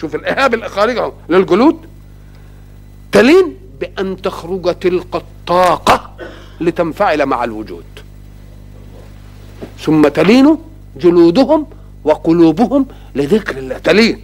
شوف 0.00 0.14
الإيهاب 0.14 0.54
الخارجي 0.54 1.00
اهو 1.00 1.12
للجلود. 1.28 1.76
تلين؟ 3.12 3.63
بأن 3.84 4.22
تخرج 4.22 4.78
تلك 4.78 5.14
الطاقة 5.14 6.16
لتنفعل 6.60 7.26
مع 7.26 7.44
الوجود. 7.44 7.84
ثم 9.80 10.08
تلين 10.08 10.58
جلودهم 10.96 11.66
وقلوبهم 12.04 12.86
لذكر 13.14 13.58
الله. 13.58 13.78
تلين. 13.78 14.22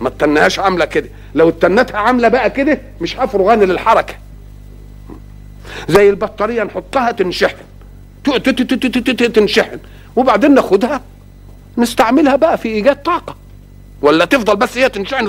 ما 0.00 0.10
تنهاش 0.10 0.58
عاملة 0.58 0.84
كده. 0.84 1.08
لو 1.34 1.48
اتنتها 1.48 1.98
عاملة 1.98 2.28
بقى 2.28 2.50
كده 2.50 2.80
مش 3.00 3.16
هفرغان 3.16 3.60
للحركة. 3.60 4.14
زي 5.88 6.10
البطارية 6.10 6.62
نحطها 6.62 7.10
تنشحن. 7.10 7.64
تنشحن. 9.34 9.78
وبعدين 10.16 10.54
ناخدها 10.54 11.00
نستعملها 11.78 12.36
بقى 12.36 12.58
في 12.58 12.68
إيجاد 12.68 13.02
طاقة. 13.02 13.36
ولا 14.02 14.24
تفضل 14.24 14.56
بس 14.56 14.78
هي 14.78 14.88
تنشحن 14.88 15.26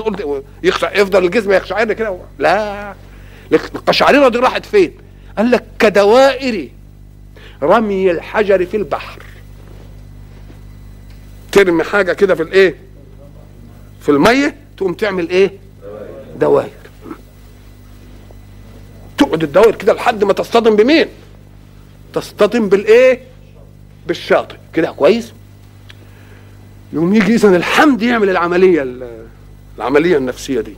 يفضل 0.93 1.25
الجسم 1.25 1.51
يخشعر 1.51 1.93
كده 1.93 2.17
لا. 2.39 2.93
القشعريره 3.53 4.29
دي 4.29 4.37
راحت 4.37 4.65
فين؟ 4.65 4.91
قال 5.37 5.51
لك 5.51 5.63
كدوائر 5.79 6.69
رمي 7.63 8.11
الحجر 8.11 8.65
في 8.65 8.77
البحر. 8.77 9.23
ترمي 11.51 11.83
حاجة 11.83 12.13
كده 12.13 12.35
في 12.35 12.43
الإيه؟ 12.43 12.75
في 14.01 14.09
المية 14.09 14.55
تقوم 14.77 14.93
تعمل 14.93 15.29
إيه؟ 15.29 15.51
دوائر. 16.39 16.69
تقعد 19.17 19.43
الدوائر 19.43 19.75
كده 19.75 19.93
لحد 19.93 20.23
ما 20.23 20.33
تصطدم 20.33 20.75
بمين؟ 20.75 21.07
تصطدم 22.13 22.69
بالإيه؟ 22.69 23.21
بالشاطئ. 24.07 24.55
كده 24.73 24.91
كويس؟ 24.91 25.33
يوم 26.93 27.15
يجي 27.15 27.35
اذا 27.35 27.55
الحمد 27.57 28.01
يعمل 28.01 28.29
العملية 28.29 28.87
العملية 29.77 30.17
النفسية 30.17 30.61
دي. 30.61 30.73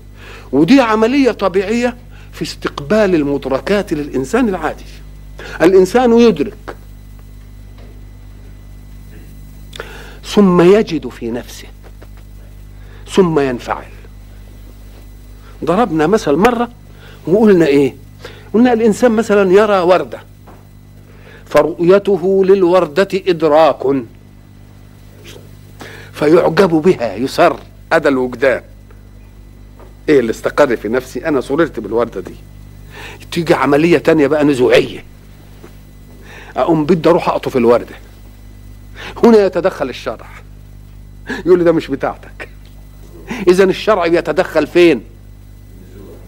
ودي 0.51 0.81
عملية 0.81 1.31
طبيعية 1.31 1.97
في 2.33 2.41
استقبال 2.41 3.15
المدركات 3.15 3.93
للإنسان 3.93 4.49
العادي 4.49 4.83
الإنسان 5.61 6.19
يدرك. 6.19 6.75
ثم 10.25 10.61
يجد 10.61 11.07
في 11.07 11.31
نفسه. 11.31 11.67
ثم 13.11 13.39
ينفعل. 13.39 13.85
ضربنا 15.63 16.07
مثل 16.07 16.35
مرة 16.35 16.69
وقلنا 17.27 17.65
إيه؟ 17.65 17.95
قلنا 18.53 18.73
الإنسان 18.73 19.11
مثلا 19.11 19.51
يرى 19.51 19.79
وردة. 19.79 20.19
فرؤيته 21.45 22.45
للوردة 22.45 23.07
إدراك. 23.13 24.03
فيعجب 26.13 26.69
بها 26.69 27.15
يسر 27.15 27.59
هذا 27.93 28.09
الوجدان. 28.09 28.61
إيه 30.09 30.19
اللي 30.19 30.31
استقر 30.31 30.75
في 30.75 30.89
نفسي؟ 30.89 31.27
أنا 31.27 31.41
سررت 31.41 31.79
بالوردة 31.79 32.21
دي. 32.21 32.35
تيجي 33.31 33.53
عملية 33.53 33.97
تانية 33.97 34.27
بقى 34.27 34.43
نزوعية. 34.43 35.03
أقوم 36.57 36.85
بدي 36.85 37.09
أروح 37.09 37.29
أقطف 37.29 37.57
الوردة. 37.57 37.95
هنا 39.23 39.45
يتدخل 39.45 39.89
الشرع. 39.89 40.27
يقول 41.45 41.59
لي 41.59 41.65
ده 41.65 41.71
مش 41.71 41.87
بتاعتك. 41.87 42.49
اذا 43.47 43.63
الشرع 43.63 44.07
بيتدخل 44.07 44.67
فين؟ 44.67 45.03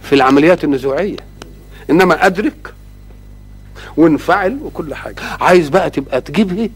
في 0.01 0.15
العمليات 0.15 0.63
النزوعية. 0.63 1.17
إنما 1.89 2.25
أدرك 2.25 2.73
وانفعل 3.97 4.57
وكل 4.63 4.95
حاجة. 4.95 5.21
عايز 5.41 5.69
بقى 5.69 5.89
تبقى 5.89 6.21
تجيبها 6.21 6.69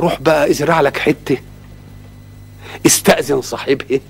روح 0.00 0.20
بقى 0.20 0.50
ازرع 0.50 0.80
لك 0.80 0.96
حتة. 0.96 1.36
استأذن 2.86 3.40
صاحبها 3.40 4.00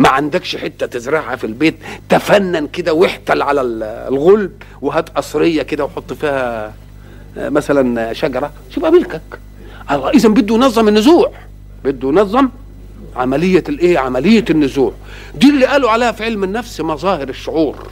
ما 0.00 0.08
عندكش 0.08 0.56
حتة 0.56 0.86
تزرعها 0.86 1.36
في 1.36 1.44
البيت 1.44 1.74
تفنن 2.08 2.66
كده 2.66 2.92
واحتل 2.92 3.42
على 3.42 3.60
الغلب 4.08 4.52
وهات 4.82 5.08
قصرية 5.08 5.62
كده 5.62 5.84
وحط 5.84 6.12
فيها 6.12 6.74
مثلا 7.36 8.12
شجرة. 8.12 8.52
تبقى 8.76 8.92
ملكك. 8.92 9.22
اذا 9.90 10.28
بده 10.28 10.54
ينظم 10.54 10.88
النزوع. 10.88 11.32
بده 11.84 12.08
ينظم 12.08 12.48
عملية 13.16 13.64
الايه 13.68 13.98
عملية 13.98 14.44
النزوع. 14.50 14.92
دي 15.34 15.50
اللي 15.50 15.66
قالوا 15.66 15.90
عليها 15.90 16.12
في 16.12 16.24
علم 16.24 16.44
النفس 16.44 16.80
مظاهر 16.80 17.28
الشعور. 17.28 17.90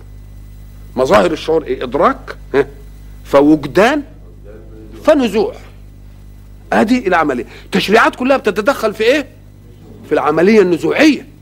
مظاهر 0.97 1.33
الشعور 1.33 1.65
إيه؟ 1.65 1.85
إدراك. 1.85 2.37
فوجدان 3.25 4.03
فنزوع. 5.05 5.55
ادي 6.73 7.09
العملية. 7.09 7.47
التشريعات 7.65 8.17
كلها 8.17 8.37
بتتدخل 8.37 8.95
في 8.95 9.05
إيه؟ 9.05 9.27
في 10.09 10.13
العملية 10.13 10.63
النزوعية. 10.63 11.38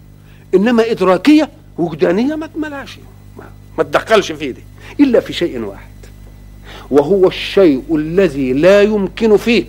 إنما 0.55 0.91
إدراكية 0.91 1.51
وجدانية 1.79 2.35
ما 2.35 2.49
ملاش 2.57 2.99
ما, 3.39 3.45
ما 3.79 3.85
تدخلش 3.85 4.33
فيه 4.33 4.51
دي 4.51 4.65
إلا 5.01 5.21
في 5.21 5.33
شيء 5.33 5.61
واحد 5.61 5.87
وهو 6.91 7.29
الشيء 7.29 7.97
الذي 7.97 8.53
لا 8.53 8.83
يمكن 8.83 9.37
فيه 9.37 9.65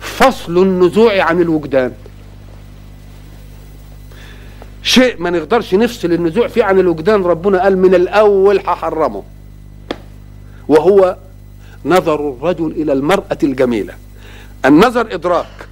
فصل 0.00 0.62
النزوع 0.62 1.22
عن 1.22 1.40
الوجدان. 1.40 1.92
شيء 4.82 5.22
ما 5.22 5.30
نقدرش 5.30 5.74
نفصل 5.74 6.12
النزوع 6.12 6.48
فيه 6.48 6.64
عن 6.64 6.78
الوجدان 6.78 7.22
ربنا 7.22 7.62
قال 7.62 7.78
من 7.78 7.94
الأول 7.94 8.58
هحرمه 8.58 9.22
وهو 10.68 11.16
نظر 11.84 12.28
الرجل 12.30 12.70
إلى 12.70 12.92
المرأة 12.92 13.38
الجميلة. 13.42 13.94
النظر 14.64 15.14
إدراك 15.14 15.68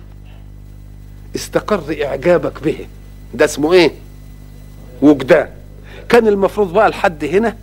استقر 1.36 1.96
إعجابك 2.04 2.62
به. 2.62 2.86
ده 3.34 3.44
اسمه 3.44 3.72
إيه؟ 3.72 3.92
وجدان. 5.02 5.48
كان 6.08 6.28
المفروض 6.28 6.72
بقى 6.72 6.88
لحد 6.90 7.24
هنا 7.24 7.56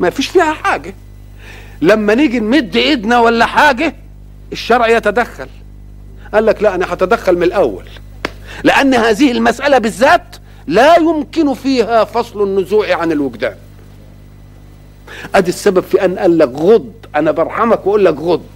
ما 0.00 0.10
فيش 0.10 0.26
فيها 0.26 0.52
حاجة. 0.52 0.94
لما 1.82 2.14
نيجي 2.14 2.40
نمد 2.40 2.76
ايدنا 2.76 3.20
ولا 3.20 3.46
حاجة 3.46 3.94
الشرع 4.52 4.88
يتدخل. 4.88 5.48
قال 6.34 6.46
لك 6.46 6.62
لا 6.62 6.74
أنا 6.74 6.92
هتدخل 6.92 7.36
من 7.36 7.42
الأول. 7.42 7.84
لأن 8.64 8.94
هذه 8.94 9.32
المسألة 9.32 9.78
بالذات 9.78 10.36
لا 10.66 10.96
يمكن 10.96 11.54
فيها 11.54 12.04
فصل 12.04 12.42
النزوع 12.42 12.94
عن 12.94 13.12
الوجدان. 13.12 13.54
أدي 15.34 15.48
السبب 15.48 15.80
في 15.82 16.04
أن 16.04 16.18
قال 16.18 16.38
لك 16.38 16.48
غض. 16.48 16.92
أنا 17.16 17.30
برحمك 17.30 17.86
وأقول 17.86 18.04
لك 18.04 18.16
غض. 18.16 18.46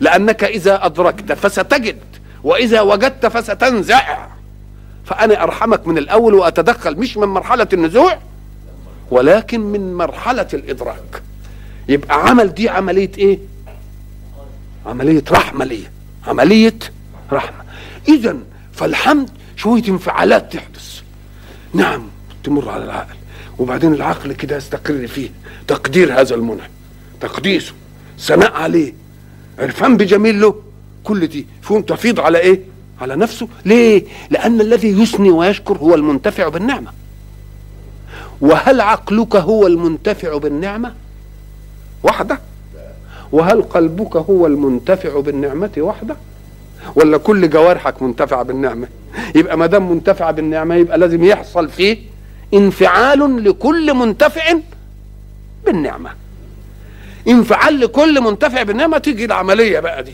لأنك 0.00 0.44
إذا 0.44 0.86
أدركت 0.86 1.32
فستجد 1.32 1.98
وإذا 2.44 2.80
وجدت 2.80 3.26
فستنزع. 3.26 4.26
فأنا 5.04 5.42
أرحمك 5.42 5.88
من 5.88 5.98
الأول 5.98 6.34
وأتدخل 6.34 6.98
مش 6.98 7.16
من 7.16 7.28
مرحلة 7.28 7.68
النزوع 7.72 8.18
ولكن 9.10 9.60
من 9.60 9.94
مرحلة 9.94 10.48
الإدراك. 10.54 11.22
يبقى 11.88 12.28
عمل 12.28 12.54
دي 12.54 12.68
عملية 12.68 13.10
إيه؟ 13.18 13.38
عملية 14.86 15.24
رحمة 15.30 15.64
ليه 15.64 15.90
عملية 16.26 16.78
رحمة. 17.32 17.64
اذا 18.08 18.36
فالحمد 18.72 19.30
شوية 19.56 19.82
انفعالات 19.88 20.52
تحدث. 20.52 21.00
نعم 21.74 22.08
تمر 22.44 22.68
على 22.68 22.84
العقل. 22.84 23.14
وبعدين 23.58 23.94
العقل 23.94 24.32
كده 24.32 24.56
يستقر 24.56 25.06
فيه. 25.06 25.30
تقدير 25.68 26.20
هذا 26.20 26.34
المنعم 26.34 26.70
تقديسه. 27.20 27.72
ثناء 28.18 28.52
عليه. 28.52 28.94
عرفان 29.58 29.96
بجميل 29.96 30.40
له. 30.40 30.62
كل 31.04 31.26
دي. 31.26 31.46
فيهم 31.62 31.82
تفيض 31.82 32.20
على 32.20 32.38
إيه؟ 32.38 32.71
على 33.00 33.16
نفسه. 33.16 33.48
ليه؟ 33.64 34.04
لأن 34.30 34.60
الذي 34.60 35.02
يثني 35.02 35.30
ويشكر 35.30 35.76
هو 35.76 35.94
المنتفع 35.94 36.48
بالنعمة. 36.48 36.90
وهل 38.40 38.80
عقلك 38.80 39.36
هو 39.36 39.66
المنتفع 39.66 40.36
بالنعمة؟ 40.38 40.94
وحدة. 42.02 42.40
وهل 43.32 43.62
قلبك 43.62 44.16
هو 44.16 44.46
المنتفع 44.46 45.20
بالنعمة؟ 45.20 45.70
وحدة. 45.78 46.16
ولا 46.94 47.18
كل 47.18 47.50
جوارحك 47.50 48.02
منتفعة 48.02 48.42
بالنعمة؟ 48.42 48.88
يبقى 49.34 49.58
ما 49.58 49.66
دام 49.66 49.90
منتفع 49.90 50.30
بالنعمة 50.30 50.74
يبقى 50.74 50.98
لازم 50.98 51.24
يحصل 51.24 51.68
فيه 51.68 51.98
انفعال 52.54 53.44
لكل 53.44 53.94
منتفع 53.94 54.42
بالنعمة. 55.64 56.10
انفعال 57.28 57.80
لكل 57.80 58.20
منتفع 58.20 58.62
بالنعمة 58.62 58.98
تيجي 58.98 59.24
العملية 59.24 59.80
بقى 59.80 60.02
دي. 60.02 60.12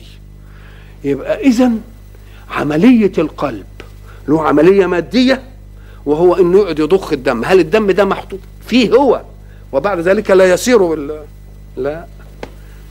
يبقى 1.05 1.41
اذا 1.41 1.72
عملية 2.51 3.12
القلب 3.18 3.66
له 4.28 4.42
عملية 4.42 4.86
مادية 4.86 5.42
وهو 6.07 6.34
انه 6.34 6.59
يقعد 6.59 6.78
يضخ 6.78 7.12
الدم. 7.12 7.44
هل 7.44 7.61
الدم 7.61 7.90
ده 7.90 8.05
محطوط 8.05 8.40
فيه 8.66 8.90
هو؟ 8.90 9.22
وبعد 9.72 9.99
ذلك 9.99 10.30
لا 10.30 10.53
يسير 10.53 10.94
لا. 11.76 12.05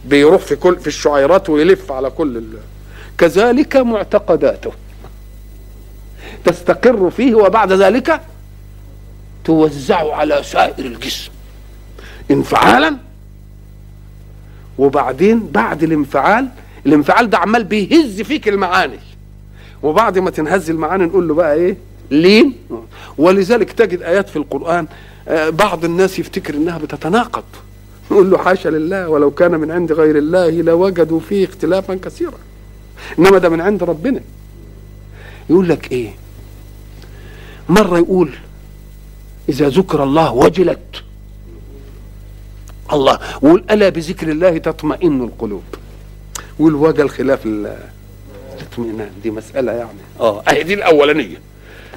بيروح 0.05 0.41
في 0.41 0.55
كل 0.55 0.79
في 0.79 0.87
الشعيرات 0.87 1.49
ويلف 1.49 1.91
على 1.91 2.09
كل. 2.09 2.43
كذلك 3.17 3.75
معتقداته. 3.77 4.71
تستقر 6.45 7.09
فيه 7.09 7.35
وبعد 7.35 7.73
ذلك 7.73 8.21
توزع 9.45 10.15
على 10.15 10.43
سائر 10.43 10.85
الجسم. 10.85 11.31
انفعالا. 12.31 12.97
وبعدين 14.77 15.47
بعد 15.47 15.83
الانفعال 15.83 16.47
الانفعال 16.85 17.29
ده 17.29 17.37
عمال 17.37 17.63
بيهز 17.63 18.21
فيك 18.21 18.47
المعاني. 18.47 18.99
وبعد 19.83 20.19
ما 20.19 20.29
تنهز 20.29 20.69
المعاني 20.69 21.05
نقول 21.05 21.27
له 21.27 21.33
بقى 21.33 21.53
إيه؟ 21.53 21.77
لين. 22.11 22.53
ولذلك 23.17 23.71
تجد 23.71 24.01
آيات 24.01 24.29
في 24.29 24.35
القرآن 24.35 24.87
آه، 25.27 25.49
بعض 25.49 25.85
الناس 25.85 26.19
يفتكر 26.19 26.53
إنها 26.53 26.77
بتتناقض. 26.77 27.43
نقول 28.11 28.31
له 28.31 28.37
حاشا 28.37 28.69
لله 28.69 29.09
ولو 29.09 29.31
كان 29.31 29.51
من 29.51 29.71
عند 29.71 29.91
غير 29.91 30.17
الله 30.17 30.49
لوجدوا 30.49 31.19
فيه 31.19 31.45
اختلافا 31.45 31.95
كثيرا. 31.95 32.37
إنما 33.19 33.37
ده 33.37 33.49
من 33.49 33.61
عند 33.61 33.83
ربنا. 33.83 34.21
يقول 35.49 35.69
لك 35.69 35.91
إيه؟ 35.91 36.15
مرة 37.69 37.97
يقول 37.97 38.29
إذا 39.49 39.69
ذكر 39.69 40.03
الله 40.03 40.33
وجلت. 40.33 41.03
الله 42.93 43.19
ويقول 43.41 43.63
ألا 43.71 43.89
بذكر 43.89 44.31
الله 44.31 44.57
تطمئن 44.57 45.21
القلوب. 45.21 45.63
والوجل 46.59 47.09
خلاف 47.09 47.45
الاطمئنان 48.77 49.11
دي 49.23 49.31
مسألة 49.31 49.71
يعني. 49.71 49.99
آه 50.19 50.43
أهي 50.49 50.63
دي 50.63 50.73
الأولانية. 50.73 51.41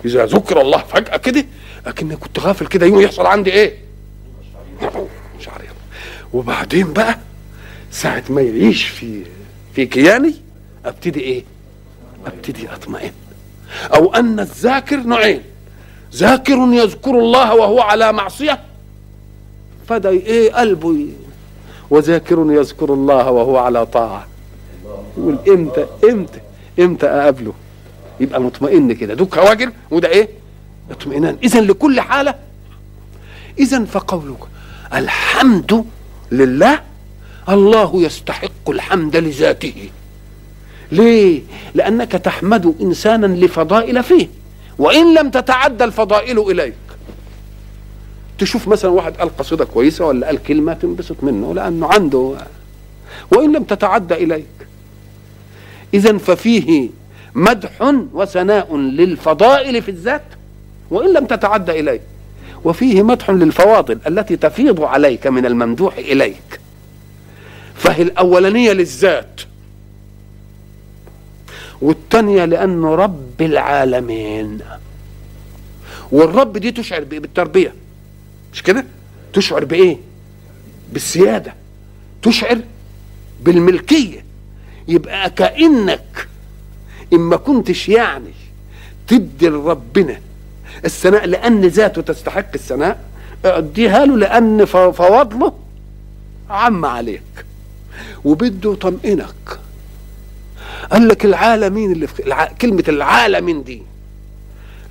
إذا 0.05 0.27
ذكر 0.27 0.61
الله 0.61 0.79
فجأة 0.79 1.17
كده 1.17 1.45
أكني 1.87 2.17
كنت 2.17 2.39
غافل 2.39 2.67
كده 2.67 2.87
يوم 2.87 3.01
يحصل 3.01 3.27
عندي 3.27 3.53
إيه؟ 3.53 3.75
مش 5.39 5.49
عارف 5.49 5.71
وبعدين 6.33 6.93
بقى 6.93 7.19
ساعة 7.91 8.25
ما 8.29 8.43
يعيش 8.43 8.85
في 8.85 9.23
في 9.75 9.87
كياني 9.87 10.35
أبتدي 10.85 11.21
إيه؟ 11.21 11.45
أبتدي 12.27 12.69
أطمئن. 12.73 13.13
أو 13.95 14.15
أن 14.15 14.41
الذاكر 14.41 14.97
نوعين 14.97 15.43
ذاكر 16.15 16.57
يذكر 16.73 17.11
الله 17.11 17.55
وهو 17.55 17.81
على 17.81 18.13
معصية. 18.13 18.61
فدا 19.89 20.11
إيه؟ 20.11 20.53
قلبه؟ 20.53 21.07
وذاكر 21.91 22.47
يذكر 22.51 22.93
الله 22.95 23.31
وهو 23.31 23.57
على 23.59 23.87
طاعة. 23.87 24.27
يقول 25.19 25.39
إمتى؟ 25.49 25.87
إمتى؟ 26.05 26.41
إمتى 26.81 27.07
أقابله؟ 27.07 27.53
يبقى 28.21 28.41
مطمئن 28.41 28.93
كده. 28.93 29.15
دوك 29.15 29.37
واجل 29.37 29.73
وده 29.91 30.09
إيه؟ 30.09 30.29
اطمئنان. 30.91 31.37
اذا 31.43 31.61
لكل 31.61 32.01
حالة. 32.01 32.35
اذا 33.59 33.85
فقولك 33.85 34.39
الحمد 34.95 35.85
لله 36.33 36.81
الله 37.49 38.03
يستحق 38.03 38.71
الحمد 38.71 39.17
لذاته. 39.17 39.89
ليه؟ 40.93 41.43
لأنك 41.75 42.13
تحمد 42.13 42.75
إنسانا 42.81 43.27
لفضائل 43.27 44.03
فيه. 44.03 44.29
وإن 44.79 45.15
لم 45.15 45.31
تتعدى 45.31 45.85
الفضائل 45.85 46.39
إليك. 46.39 46.75
تشوف 48.39 48.69
مثلا 48.69 48.91
واحد 48.91 49.17
قال 49.17 49.37
قصيدة 49.37 49.65
كويسة 49.65 50.07
ولا 50.07 50.27
قال 50.27 50.43
كلمة 50.43 50.73
تنبسط 50.73 51.17
منه 51.23 51.55
لأنه 51.55 51.87
عنده. 51.87 52.37
وإن 53.33 53.53
لم 53.53 53.65
تتعدى 53.65 54.15
إليك 54.15 54.47
اذا 55.95 56.19
ففيه 56.19 56.89
مدح 57.35 57.95
وثناء 58.13 58.77
للفضائل 58.77 59.83
في 59.83 59.91
الذات 59.91 60.23
وإن 60.91 61.13
لم 61.13 61.27
تتعدى 61.27 61.81
إليك. 61.81 62.01
وفيه 62.65 63.03
مدح 63.03 63.31
للفواضل 63.31 63.99
التي 64.07 64.37
تفيض 64.37 64.81
عليك 64.83 65.27
من 65.27 65.47
الممدوح 65.47 65.97
إليك. 65.97 66.61
فهي 67.75 68.03
الأولانية 68.03 68.73
للذات. 68.73 69.41
والثانية 71.83 72.45
لأنه 72.45 72.95
رب 72.95 73.43
العالمين. 73.43 74.59
والرب 76.13 76.59
دي 76.59 76.71
تشعر 76.71 77.05
بالتربية. 77.05 77.75
مش 78.53 78.63
كده؟ 78.63 78.85
تشعر 79.33 79.65
بإيه؟ 79.65 79.97
بالسيادة. 80.93 81.55
تشعر 82.23 82.61
بالملكية. 83.43 84.25
يبقى 84.89 85.31
كأنك 85.31 86.29
اما 87.13 87.37
كنتش 87.37 87.89
يعني 87.89 88.31
تدي 89.09 89.49
لربنا 89.49 90.21
الثناء 90.85 91.27
لأن 91.27 91.61
ذاته 91.61 92.03
تستحق 92.03 92.47
الثناء. 92.55 93.01
اديها 93.45 94.07
له 94.07 94.17
لأن 94.17 94.65
فضله 94.65 95.53
عم 96.51 96.85
عليك 96.85 97.23
وبده 98.25 98.73
يطمئنك. 98.73 99.59
قال 100.93 101.09
لك 101.09 101.25
العالمين 101.25 101.93
اللي 101.93 102.07
في 102.07 102.27
الع... 102.27 102.45
كلمة 102.45 102.85
العالمين 102.89 103.63
دي 103.63 103.83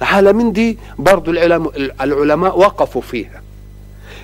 العالمين 0.02 0.52
دي 0.52 0.78
برضو 1.00 1.32
العلماء, 1.32 1.74
العلماء 2.02 2.60
وقفوا 2.60 3.02
فيها. 3.02 3.42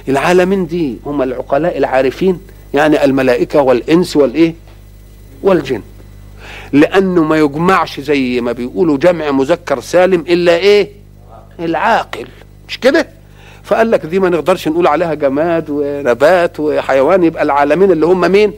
العالمين 0.09 0.67
دي 0.67 0.97
هم 1.05 1.21
العقلاء 1.21 1.77
العارفين 1.77 2.39
يعني 2.73 3.03
الملائكة 3.05 3.61
والإنس 3.61 4.15
والإيه؟ 4.17 4.55
والجن. 5.43 5.81
لأنه 6.73 7.23
ما 7.23 7.37
يجمعش 7.37 7.99
زي 7.99 8.41
ما 8.41 8.51
بيقولوا 8.51 8.97
جمع 8.97 9.31
مذكر 9.31 9.79
سالم 9.79 10.21
إلا 10.21 10.55
إيه؟ 10.55 10.89
العاقل. 11.59 12.27
مش 12.67 12.79
كده؟ 12.79 13.07
فقال 13.63 13.91
لك 13.91 14.05
دي 14.05 14.19
ما 14.19 14.29
نقدرش 14.29 14.67
نقول 14.67 14.87
عليها 14.87 15.13
جماد 15.13 15.65
ونبات 15.69 16.59
وحيوان 16.59 17.23
يبقى 17.23 17.43
العالمين 17.43 17.91
اللي 17.91 18.05
هم 18.05 18.31
مين؟ 18.31 18.53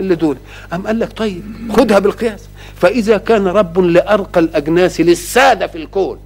اللي 0.00 0.14
دول. 0.14 0.36
أم 0.72 0.86
قال 0.86 0.98
لك 0.98 1.12
طيب 1.12 1.42
خدها 1.76 1.98
بالقياس. 1.98 2.40
فإذا 2.76 3.16
كان 3.16 3.46
رب 3.48 3.78
لأرقى 3.78 4.40
الأجناس 4.40 5.00
للسادة 5.00 5.66
في 5.66 5.78
الكون. 5.78 6.18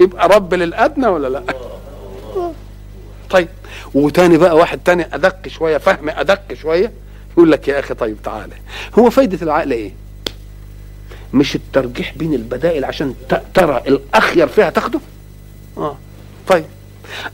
يبقى 0.00 0.28
رب 0.28 0.54
للأدنى 0.54 1.06
ولا 1.06 1.28
لا؟ 1.28 1.42
طيب. 3.30 3.48
وتاني 3.94 4.36
بقى 4.38 4.56
واحد 4.56 4.78
تاني 4.84 5.14
أدق 5.14 5.48
شوية 5.48 5.78
فهم 5.78 6.08
أدق 6.08 6.52
شوية. 6.54 6.92
يقول 7.38 7.52
لك 7.52 7.68
يا 7.68 7.78
أخي 7.78 7.94
طيب 7.94 8.16
تعالى. 8.24 8.52
هو 8.98 9.10
فايدة 9.10 9.38
العقل 9.42 9.70
إيه؟ 9.72 9.92
مش 11.34 11.56
الترجيح 11.56 12.14
بين 12.16 12.34
البدائل 12.34 12.84
عشان 12.84 13.14
ترى 13.54 13.82
الأخير 13.86 14.46
فيها 14.48 14.70
تاخده؟ 14.70 15.00
آه. 15.76 15.96
طيب. 16.48 16.64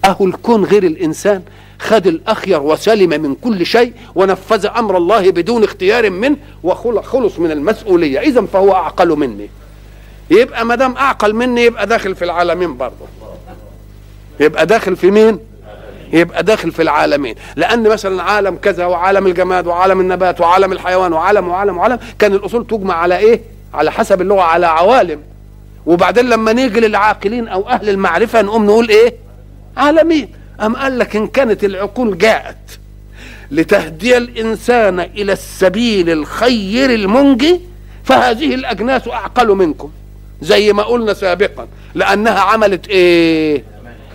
أهو 0.04 0.26
الكون 0.26 0.64
غير 0.64 0.82
الإنسان 0.84 1.42
خد 1.78 2.06
الأخير 2.06 2.62
وسلم 2.62 3.22
من 3.22 3.34
كل 3.34 3.66
شيء 3.66 3.92
ونفذ 4.14 4.66
أمر 4.66 4.96
الله 4.96 5.30
بدون 5.30 5.64
اختيار 5.64 6.10
منه 6.10 6.36
وخلص 6.62 7.38
من 7.38 7.50
المسؤولية. 7.50 8.20
إذا 8.20 8.42
فهو 8.42 8.72
أعقل 8.72 9.08
مني. 9.08 9.48
يبقى 10.30 10.64
ما 10.64 10.74
دام 10.74 10.96
أعقل 10.96 11.34
مني 11.34 11.64
يبقى 11.64 11.86
داخل 11.86 12.14
في 12.14 12.24
العالمين 12.24 12.76
برضه. 12.76 13.06
يبقى 14.40 14.66
داخل 14.66 14.96
في 14.96 15.10
مين؟ 15.10 15.38
يبقى 16.12 16.42
داخل 16.42 16.72
في 16.72 16.82
العالمين. 16.82 17.34
لأن 17.56 17.82
مثلا 17.82 18.22
عالم 18.22 18.56
كذا 18.56 18.86
وعالم 18.86 19.26
الجماد 19.26 19.66
وعالم 19.66 20.00
النبات 20.00 20.40
وعالم 20.40 20.72
الحيوان 20.72 21.12
وعالم 21.12 21.48
وعالم 21.48 21.78
وعالم 21.78 21.98
كان 22.18 22.32
الأصول 22.32 22.66
تجمع 22.66 22.94
على 22.94 23.16
إيه؟ 23.18 23.40
على 23.74 23.92
حسب 23.92 24.20
اللغة 24.20 24.42
على 24.42 24.66
عوالم. 24.66 25.20
وبعدين 25.86 26.28
لما 26.28 26.52
نيجي 26.52 26.80
للعاقلين 26.80 27.48
أو 27.48 27.68
أهل 27.68 27.88
المعرفة 27.88 28.42
نقوم 28.42 28.66
نقول 28.66 28.88
إيه؟ 28.88 29.14
عالمين. 29.76 30.28
أم 30.60 30.76
قال 30.76 30.98
لك 30.98 31.16
إن 31.16 31.26
كانت 31.26 31.64
العقول 31.64 32.18
جاءت 32.18 32.56
لتهدي 33.50 34.16
الإنسان 34.16 35.00
إلى 35.00 35.32
السبيل 35.32 36.10
الخير 36.10 36.90
المنجي 36.94 37.60
فهذه 38.04 38.54
الأجناس 38.54 39.08
أعقل 39.08 39.48
منكم 39.48 39.90
زي 40.42 40.72
ما 40.72 40.82
قلنا 40.82 41.14
سابقا 41.14 41.68
لأنها 41.94 42.40
عملت 42.40 42.88
إيه؟ 42.88 43.64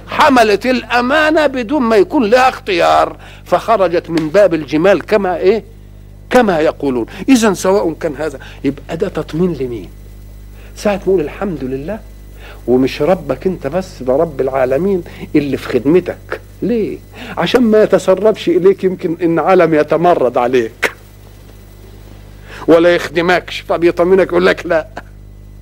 حملت 0.10 0.66
الأمانة 0.66 1.48
بدون 1.48 1.82
ما 1.82 1.96
يكون 1.96 2.26
لها 2.30 2.50
اختيار 2.50 3.18
فخرجت 3.46 4.10
من 4.10 4.30
باب 4.30 4.54
الجمال 4.54 5.06
كما 5.06 5.38
إيه؟ 5.38 5.64
كما 6.30 6.60
يقولون. 6.60 7.06
إذا 7.30 7.54
سواء 7.54 7.94
كان 7.94 8.16
هذا 8.16 8.40
يبقى 8.64 8.98
ده 8.98 9.08
تطمين 9.10 9.54
لمين؟ 9.54 9.90
ساعة 10.76 10.96
نقول 10.96 11.22
الحمد 11.22 11.64
لله 11.64 12.00
ومش 12.68 13.02
ربك 13.02 13.48
أنت 13.48 13.68
بس 13.68 14.04
ده 14.04 14.14
رب 14.16 14.42
العالمين 14.42 15.04
اللي 15.36 15.58
في 15.58 15.68
خدمتك. 15.70 16.42
ليه؟ 16.62 16.98
عشان 17.38 17.62
ما 17.62 17.84
يتسربش 17.84 18.48
إليك 18.50 18.84
يمكن 18.84 19.18
إن 19.22 19.40
عالم 19.40 19.74
يتمرد 19.74 20.38
عليك. 20.38 20.92
ولا 22.68 22.96
يخدمكش. 22.96 23.60
فبيطمنك 23.60 24.28
يقول 24.28 24.46
لك 24.46 24.66
لا. 24.66 24.88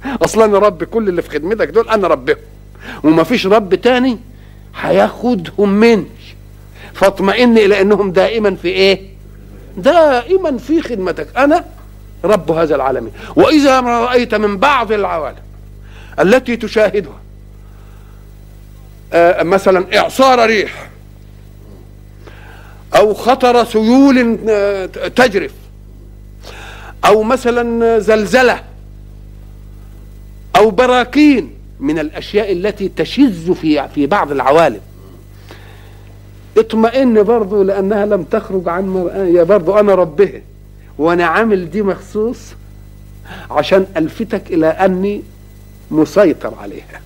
أصلا 0.06 0.60
رب 0.60 0.84
كل 0.84 1.10
اللي 1.10 1.22
في 1.22 1.30
خدمتك 1.30 1.68
دول 1.68 1.90
أنا 1.90 2.08
ربهم. 2.08 2.38
وما 3.04 3.24
فيش 3.24 3.48
رب 3.48 3.76
تاني 3.76 4.18
هياخدهم 4.82 5.70
مني 5.70 6.06
فاطمئن 6.94 7.58
إلى 7.58 7.82
انهم 7.82 8.12
دائما 8.12 8.56
في 8.56 8.68
إيه؟ 8.68 9.02
دائما 9.78 10.58
في 10.58 10.82
خدمتك. 10.82 11.28
أنا 11.38 11.66
رب 12.24 12.52
هذا 12.52 12.76
العالمين. 12.76 13.12
وإذا 13.36 13.82
ما 13.82 14.00
رأيت 14.00 14.36
من 14.36 14.58
بعض 14.58 14.92
العوالم 14.92 15.42
التي 16.20 16.56
تشاهدها 16.58 17.20
آه 19.14 19.44
مثلا 19.44 19.98
إعصار 19.98 20.46
ريح 20.46 20.90
أو 22.96 23.14
خطر 23.14 23.66
سيول 23.66 24.38
آه 24.50 24.86
تجرف 24.86 25.52
أو 27.06 27.24
مثلا 27.24 28.00
زلزلة 28.00 28.64
أو 30.56 30.72
براكين 30.72 31.57
من 31.80 32.00
الأشياء 32.00 32.52
التي 32.52 32.92
تشذ 32.96 33.54
في 33.54 33.88
في 33.96 34.06
بعض 34.08 34.32
العوالم. 34.32 34.82
اطمئن 36.58 37.24
برضه 37.24 37.64
لأنها 37.64 38.06
لم 38.06 38.24
تخرج 38.24 38.70
عن 38.70 38.88
مرآة 38.88 39.44
برضه 39.44 39.80
أنا 39.80 39.96
ربها 39.96 40.42
وأنا 40.98 41.26
عامل 41.26 41.70
دي 41.70 41.82
مخصوص 41.82 42.38
عشان 43.52 43.86
ألفتك 43.98 44.42
إلى 44.52 44.68
أني 44.68 45.22
مسيطر 45.92 46.54
عليها. 46.62 47.02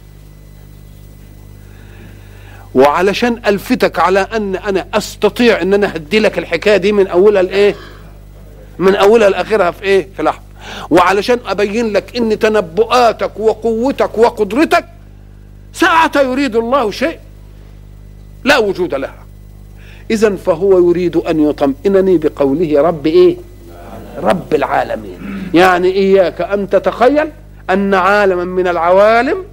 وعلشان 2.75 3.41
ألفتك 3.47 3.99
على 3.99 4.19
أن 4.19 4.55
أنا 4.55 4.87
أستطيع 4.93 5.61
إن 5.61 5.73
أنا 5.73 5.95
هدي 5.95 6.19
لك 6.19 6.37
الحكاية 6.37 6.77
دي 6.77 6.91
من 6.91 7.07
أولها 7.07 7.41
لإيه؟ 7.41 7.75
من 8.79 8.95
أولها 8.95 9.29
لآخرها 9.29 9.71
في 9.71 9.83
إيه؟ 9.83 10.07
في 10.17 10.23
لحظة. 10.23 10.41
وعلشان 10.89 11.39
أبين 11.45 11.93
لك 11.93 12.17
إن 12.17 12.39
تنبؤاتك 12.39 13.39
وقوتك 13.39 14.17
وقدرتك 14.17 14.85
ساعة 15.73 16.11
يريد 16.15 16.55
الله 16.55 16.91
شيء 16.91 17.19
لا 18.43 18.57
وجود 18.57 18.93
لها. 18.93 19.25
اذا 20.11 20.35
فهو 20.35 20.89
يريد 20.89 21.15
أن 21.15 21.49
يطمئنني 21.49 22.17
بقوله 22.17 22.81
رب 22.81 23.07
إيه؟ 23.07 23.37
رب 24.17 24.53
العالمين. 24.53 25.49
يعني 25.53 25.91
إياك 25.91 26.41
أن 26.41 26.69
تتخيل 26.69 27.29
أن 27.69 27.93
عالما 27.93 28.43
من 28.43 28.67
العوالم 28.67 29.43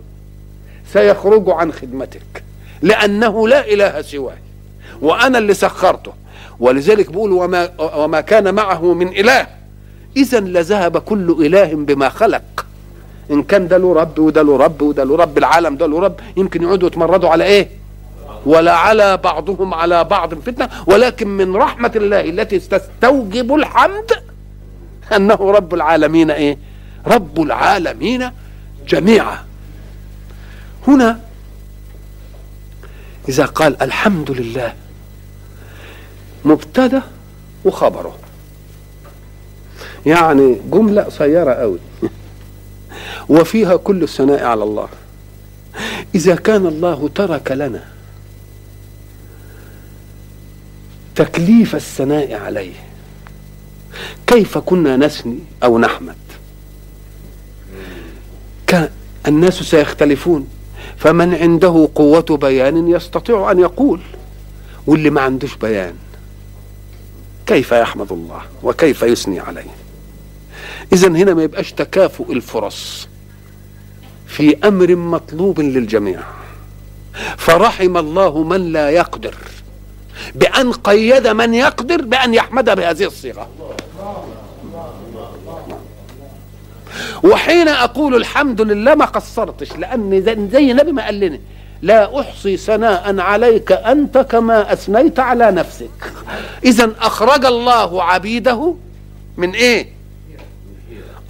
سيخرج 0.93 1.51
عن 1.51 1.73
خدمتك 1.73 2.43
لأنه 2.83 3.49
لا 3.49 3.73
إله 3.73 4.03
سواي 4.03 4.39
وأنا 5.01 5.39
اللي 5.39 5.55
سخرته. 5.55 6.13
ولذلك 6.61 7.11
بيقول 7.11 7.33
وما 7.33 7.71
وما 7.97 8.21
كان 8.21 8.55
معه 8.55 8.95
من 8.95 9.09
إله 9.09 9.47
اذا 10.19 10.41
لذهب 10.41 10.99
كل 10.99 11.47
إله 11.47 11.75
بما 11.75 12.09
خلق. 12.09 12.67
إن 13.31 13.43
كان 13.43 13.69
ده 13.69 13.77
له 13.79 13.93
رب 13.95 14.19
وده 14.19 14.43
له 14.43 14.57
رب 14.57 14.83
وده 14.83 15.05
له 15.05 15.17
رب 15.17 15.39
العالم 15.39 15.77
ده 15.77 15.87
له 15.87 15.99
رب 16.01 16.17
يمكن 16.37 16.63
يقعدوا 16.63 16.89
يتمردوا 16.89 17.29
على 17.29 17.45
إيه؟ 17.45 17.69
ولا 18.47 18.75
على 18.75 19.17
بعضهم 19.17 19.75
على 19.75 20.05
بعض 20.05 20.35
فتنة. 20.35 20.69
ولكن 20.87 21.29
من 21.29 21.57
رحمة 21.57 21.93
الله 21.97 22.21
التي 22.21 22.59
تستوجب 22.59 23.55
الحمد 23.55 24.11
أنه 25.17 25.41
رب 25.59 25.75
العالمين 25.75 26.31
إيه؟ 26.31 26.59
رب 27.07 27.43
العالمين 27.43 28.31
جميعا. 28.89 29.39
هنا 30.89 31.21
إذا 33.29 33.45
قال 33.45 33.83
الحمد 33.83 34.31
لله 34.31 34.73
مبتدأ 36.45 37.03
وخبره. 37.65 38.17
يعني 40.07 40.61
جملة 40.71 41.03
قصيرة 41.03 41.53
قوي. 41.53 41.79
وفيها 43.29 43.77
كل 43.77 44.03
الثناء 44.03 44.45
على 44.45 44.65
الله. 44.65 44.89
إذا 46.15 46.35
كان 46.35 46.67
الله 46.67 47.11
ترك 47.15 47.53
لنا 47.53 47.85
تكليف 51.15 51.75
الثناء 51.75 52.35
عليه 52.35 52.75
كيف 54.27 54.59
كنا 54.59 54.97
نثني 54.97 55.39
أو 55.63 55.79
نحمد؟ 55.79 56.17
كان 58.67 58.91
الناس 59.29 59.55
سيختلفون 59.55 60.49
فمن 60.97 61.35
عنده 61.35 61.89
قوة 61.95 62.37
بيان 62.37 62.89
يستطيع 62.89 63.51
أن 63.51 63.59
يقول 63.59 64.01
واللي 64.87 65.11
ما 65.11 65.21
عندوش 65.21 65.57
بيان 65.57 65.95
كيف 67.47 67.73
يحمد 67.73 68.13
الله؟ 68.13 68.41
وكيف 68.63 69.03
يثني 69.03 69.41
عليه؟ 69.41 69.78
إذا 70.93 71.09
هنا 71.09 71.35
ما 71.35 71.43
يبقاش 71.43 71.73
تكافؤ 71.73 72.33
الفرص 72.33 73.09
في 74.27 74.57
أمر 74.65 74.97
مطلوب 74.97 75.61
للجميع. 75.61 76.21
فرحم 77.37 77.97
الله 77.97 78.43
من 78.43 78.73
لا 78.73 78.91
يقدر 78.91 79.35
بأن 80.35 80.73
قيد 80.73 81.27
من 81.27 81.55
يقدر 81.55 82.03
بأن 82.03 82.35
يحمد 82.35 82.65
بهذه 82.65 83.05
الصيغة. 83.05 83.49
وحين 87.25 87.69
أقول 87.69 88.15
الحمد 88.15 88.61
لله 88.61 88.95
ما 88.95 89.05
قصرتش 89.05 89.73
لأن 89.77 90.49
زي 90.53 90.71
النبي 90.71 90.93
ما 90.93 91.05
قال 91.05 91.21
لنا 91.21 91.39
لا 91.83 92.21
أحصي 92.21 92.57
ثناء 92.57 93.21
عليك 93.21 93.73
أنت 93.73 94.19
كما 94.19 94.73
أثنيت 94.73 95.19
على 95.19 95.51
نفسك. 95.51 96.13
اذا 96.65 96.93
أخرج 97.01 97.45
الله 97.45 98.03
عبيده 98.03 98.75
من 99.37 99.51
إيه؟ 99.51 99.98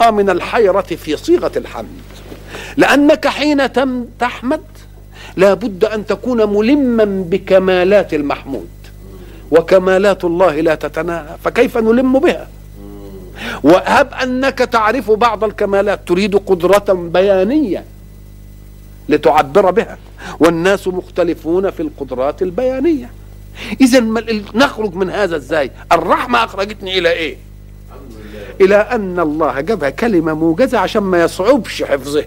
من 0.03 0.31
الحيرة 0.31 0.81
في 0.81 1.17
صيغة 1.17 1.53
الحمد. 1.57 2.01
لأنك 2.77 3.29
حين 3.29 3.73
تم 3.73 4.05
تحمد 4.21 4.63
لابد 5.37 5.85
أن 5.85 6.07
تكون 6.07 6.57
ملما 6.57 7.05
بكمالات 7.05 8.15
المحمود. 8.15 8.69
وكمالات 9.51 10.25
الله 10.25 10.61
لا 10.61 10.75
تتناهى 10.75 11.37
فكيف 11.45 11.79
نلم 11.79 12.19
بها؟ 12.19 12.49
وهب 13.63 14.15
أنك 14.23 14.59
تعرف 14.59 15.11
بعض 15.11 15.45
الكمالات. 15.45 16.01
تريد 16.07 16.37
قدرة 16.37 16.93
بيانية 16.93 17.85
لتعبر 19.09 19.71
بها. 19.71 19.99
والناس 20.41 20.89
مختلفون 20.89 21.71
في 21.71 21.81
القدرات 21.81 22.43
البيانية. 22.43 23.11
اذا 23.81 24.01
نخرج 24.55 24.95
من 24.95 25.11
هذا 25.11 25.37
إزاي 25.37 25.71
الرحمة 25.93 26.45
أخرجتني 26.45 26.99
إلى 26.99 27.11
إيه؟ 27.11 27.37
إلى 28.61 28.77
أن 28.77 29.21
الله 29.21 29.61
جابها 29.61 29.91
كلمة 29.91 30.35
موجزة 30.35 30.79
عشان 30.79 31.03
ما 31.03 31.23
يصعبش 31.23 31.83
حفظها 31.83 32.25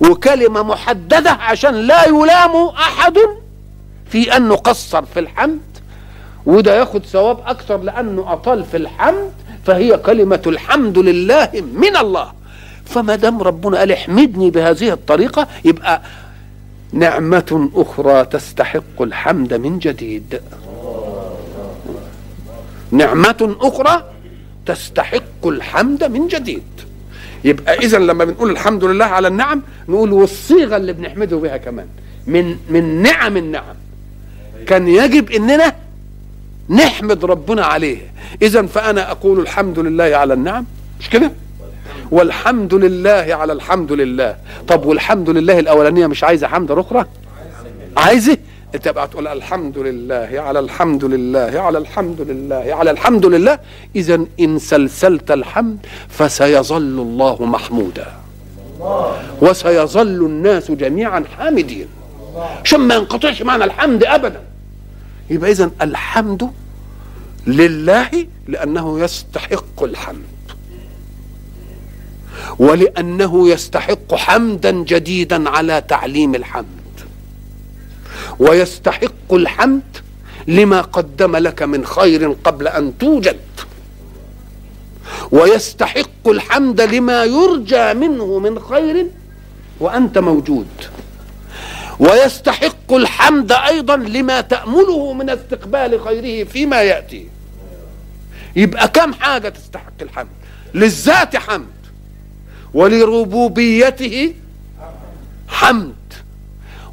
وكلمة 0.00 0.62
محددة 0.62 1.30
عشان 1.30 1.74
لا 1.74 2.04
يلام 2.08 2.56
أحد 2.66 3.18
في 4.10 4.36
انه 4.36 4.54
قصر 4.54 5.04
في 5.04 5.20
الحمد. 5.20 5.60
وده 6.46 6.74
ياخد 6.78 7.04
ثواب 7.06 7.38
أكثر 7.46 7.76
لأنه 7.76 8.32
أطال 8.32 8.64
في 8.64 8.76
الحمد 8.76 9.32
فهي 9.66 9.98
كلمة 9.98 10.42
الحمد 10.46 10.98
لله 10.98 11.48
من 11.74 11.96
الله. 11.96 12.32
فما 12.84 13.16
دام 13.16 13.42
ربنا 13.42 13.78
قال 13.78 13.92
احمدني 13.92 14.50
بهذه 14.50 14.92
الطريقة 14.92 15.46
يبقى 15.64 16.02
نعمة 16.92 17.70
أخرى 17.74 18.24
تستحق 18.24 19.02
الحمد 19.02 19.54
من 19.54 19.78
جديد. 19.78 20.40
نعمة 22.90 23.56
أخرى 23.60 24.11
تستحق 24.66 25.46
الحمد 25.46 26.04
من 26.04 26.28
جديد. 26.28 26.62
يبقى 27.44 27.74
اذا 27.78 27.98
لما 27.98 28.24
بنقول 28.24 28.50
الحمد 28.50 28.84
لله 28.84 29.04
على 29.04 29.28
النعم 29.28 29.62
نقول 29.88 30.12
والصيغة 30.12 30.76
اللي 30.76 30.92
بنحمده 30.92 31.36
بها 31.36 31.56
كمان. 31.56 31.86
من 32.26 32.56
من 32.70 33.02
نعم 33.02 33.36
النعم. 33.36 33.74
كان 34.66 34.88
يجب 34.88 35.30
إننا 35.30 35.74
نحمد 36.70 37.24
ربنا 37.24 37.64
عليه. 37.64 37.98
اذا 38.42 38.62
فأنا 38.66 39.10
أقول 39.10 39.40
الحمد 39.40 39.78
لله 39.78 40.04
على 40.04 40.34
النعم. 40.34 40.64
مش 41.00 41.10
كده؟ 41.10 41.32
والحمد 42.10 42.74
لله 42.74 43.26
على 43.30 43.52
الحمد 43.52 43.92
لله. 43.92 44.36
طب 44.68 44.86
والحمد 44.86 45.30
لله 45.30 45.58
الأولانية 45.58 46.06
مش 46.06 46.24
عايزة 46.24 46.46
حمد 46.46 46.70
أخرى؟ 46.70 47.06
عايزة. 47.96 48.38
انت 48.74 48.88
بقى 48.88 49.08
تقول 49.08 49.26
الحمد 49.26 49.78
لله 49.78 50.30
على 50.32 50.58
الحمد 50.58 51.04
لله 51.04 51.60
على 51.60 51.78
الحمد 51.78 52.20
لله 52.20 52.74
على 52.74 52.90
الحمد 52.90 53.26
لله. 53.26 53.58
اذا 53.96 54.24
إن 54.40 54.58
سلسلت 54.58 55.30
الحمد 55.30 55.78
فسيظل 56.08 56.76
الله 56.76 57.44
محمودا. 57.44 58.06
وسيظل 59.42 60.26
الناس 60.26 60.70
جميعا 60.70 61.24
حامدين. 61.36 61.86
عشان 62.64 62.80
ما 62.80 62.94
ينقطعش 62.94 63.42
معنى 63.42 63.64
الحمد 63.64 64.04
ابدا. 64.04 64.42
يبقى 65.30 65.50
اذا 65.50 65.70
الحمد 65.82 66.50
لله 67.46 68.26
لأنه 68.48 69.00
يستحق 69.00 69.82
الحمد. 69.82 70.22
ولأنه 72.58 73.48
يستحق 73.48 74.14
حمدا 74.14 74.70
جديدا 74.70 75.50
على 75.50 75.80
تعليم 75.88 76.34
الحمد. 76.34 76.81
ويستحق 78.38 79.32
الحمد 79.32 79.82
لما 80.48 80.80
قدم 80.80 81.36
لك 81.36 81.62
من 81.62 81.86
خير 81.86 82.32
قبل 82.44 82.68
أن 82.68 82.98
توجد. 82.98 83.40
ويستحق 85.30 86.28
الحمد 86.28 86.80
لما 86.80 87.24
يرجى 87.24 87.94
منه 87.94 88.38
من 88.38 88.60
خير 88.60 89.06
وأنت 89.80 90.18
موجود. 90.18 90.66
ويستحق 91.98 92.92
الحمد 92.92 93.52
أيضا 93.52 93.96
لما 93.96 94.40
تأمله 94.40 95.12
من 95.12 95.30
استقبال 95.30 96.00
خيره 96.00 96.44
فيما 96.44 96.82
يأتي. 96.82 97.28
يبقى 98.56 98.88
كم 98.88 99.14
حاجة 99.14 99.48
تستحق 99.48 100.02
الحمد؟ 100.02 100.28
للذات 100.74 101.36
حمد. 101.36 101.66
ولربوبيته 102.74 104.34
حمد. 105.48 106.01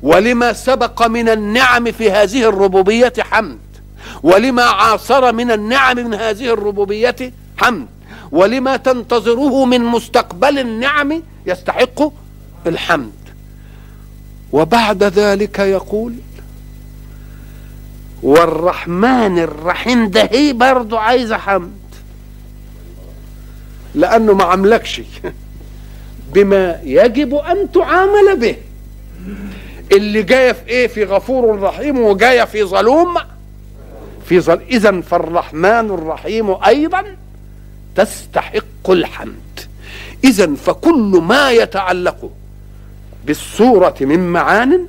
ولما 0.02 0.54
سبق 0.54 1.08
من 1.08 1.30
النعم 1.30 1.92
في 1.92 2.12
هذه 2.12 2.50
الربوبية 2.50 3.14
حمد. 3.20 3.60
ولما 4.24 4.64
عاصر 4.64 5.34
من 5.34 5.52
النعم 5.52 5.98
من 5.98 6.14
هذه 6.14 6.54
الربوبية 6.54 7.34
حمد. 7.58 7.88
ولما 8.32 8.78
تنتظره 8.78 9.66
من 9.66 9.82
مستقبل 9.82 10.60
النعم 10.60 11.24
يستحق 11.46 12.12
الحمد. 12.68 13.12
وبعد 14.52 15.04
ذلك 15.04 15.60
يقول 15.60 16.14
والرحمن 18.24 19.40
الرحيم 19.40 20.10
ده 20.10 20.30
هي 20.32 20.54
برضه 20.54 21.00
عايزه 21.00 21.38
حمد. 21.38 21.72
لأنه 23.96 24.34
ما 24.34 24.44
عملكش. 24.44 25.02
بما 26.34 26.80
يجب 26.84 27.36
أن 27.36 27.72
تعامل 27.72 28.38
به. 28.40 28.56
اللي 29.92 30.24
جاية 30.24 30.52
في 30.52 30.68
إيه؟ 30.68 30.88
في 30.88 31.04
غفور 31.04 31.60
رحيم 31.62 32.00
وجاية 32.00 32.44
في 32.44 32.64
ظلوم. 32.64 33.18
في 34.26 34.40
ظل 34.40 34.62
اذا 34.70 35.02
فالرحمن 35.02 35.92
الرحيم 35.92 36.56
أيضا 36.66 37.04
تستحق 37.96 38.90
الحمد. 38.90 39.60
اذا 40.24 40.56
فكل 40.56 41.22
ما 41.28 41.52
يتعلق 41.52 42.32
بالصورة 43.26 43.96
من 44.02 44.32
معان 44.32 44.86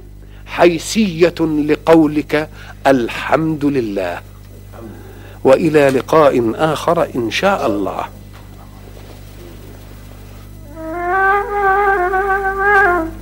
حيثية 0.47 1.35
لقولك 1.41 2.49
الحمد 2.87 3.65
لله. 3.65 4.21
وإلى 5.45 5.91
لقاء 5.91 6.53
آخر 6.55 7.09
إن 7.15 7.31
شاء 7.31 7.67
الله. 7.67 8.05
Thank. 12.93 13.11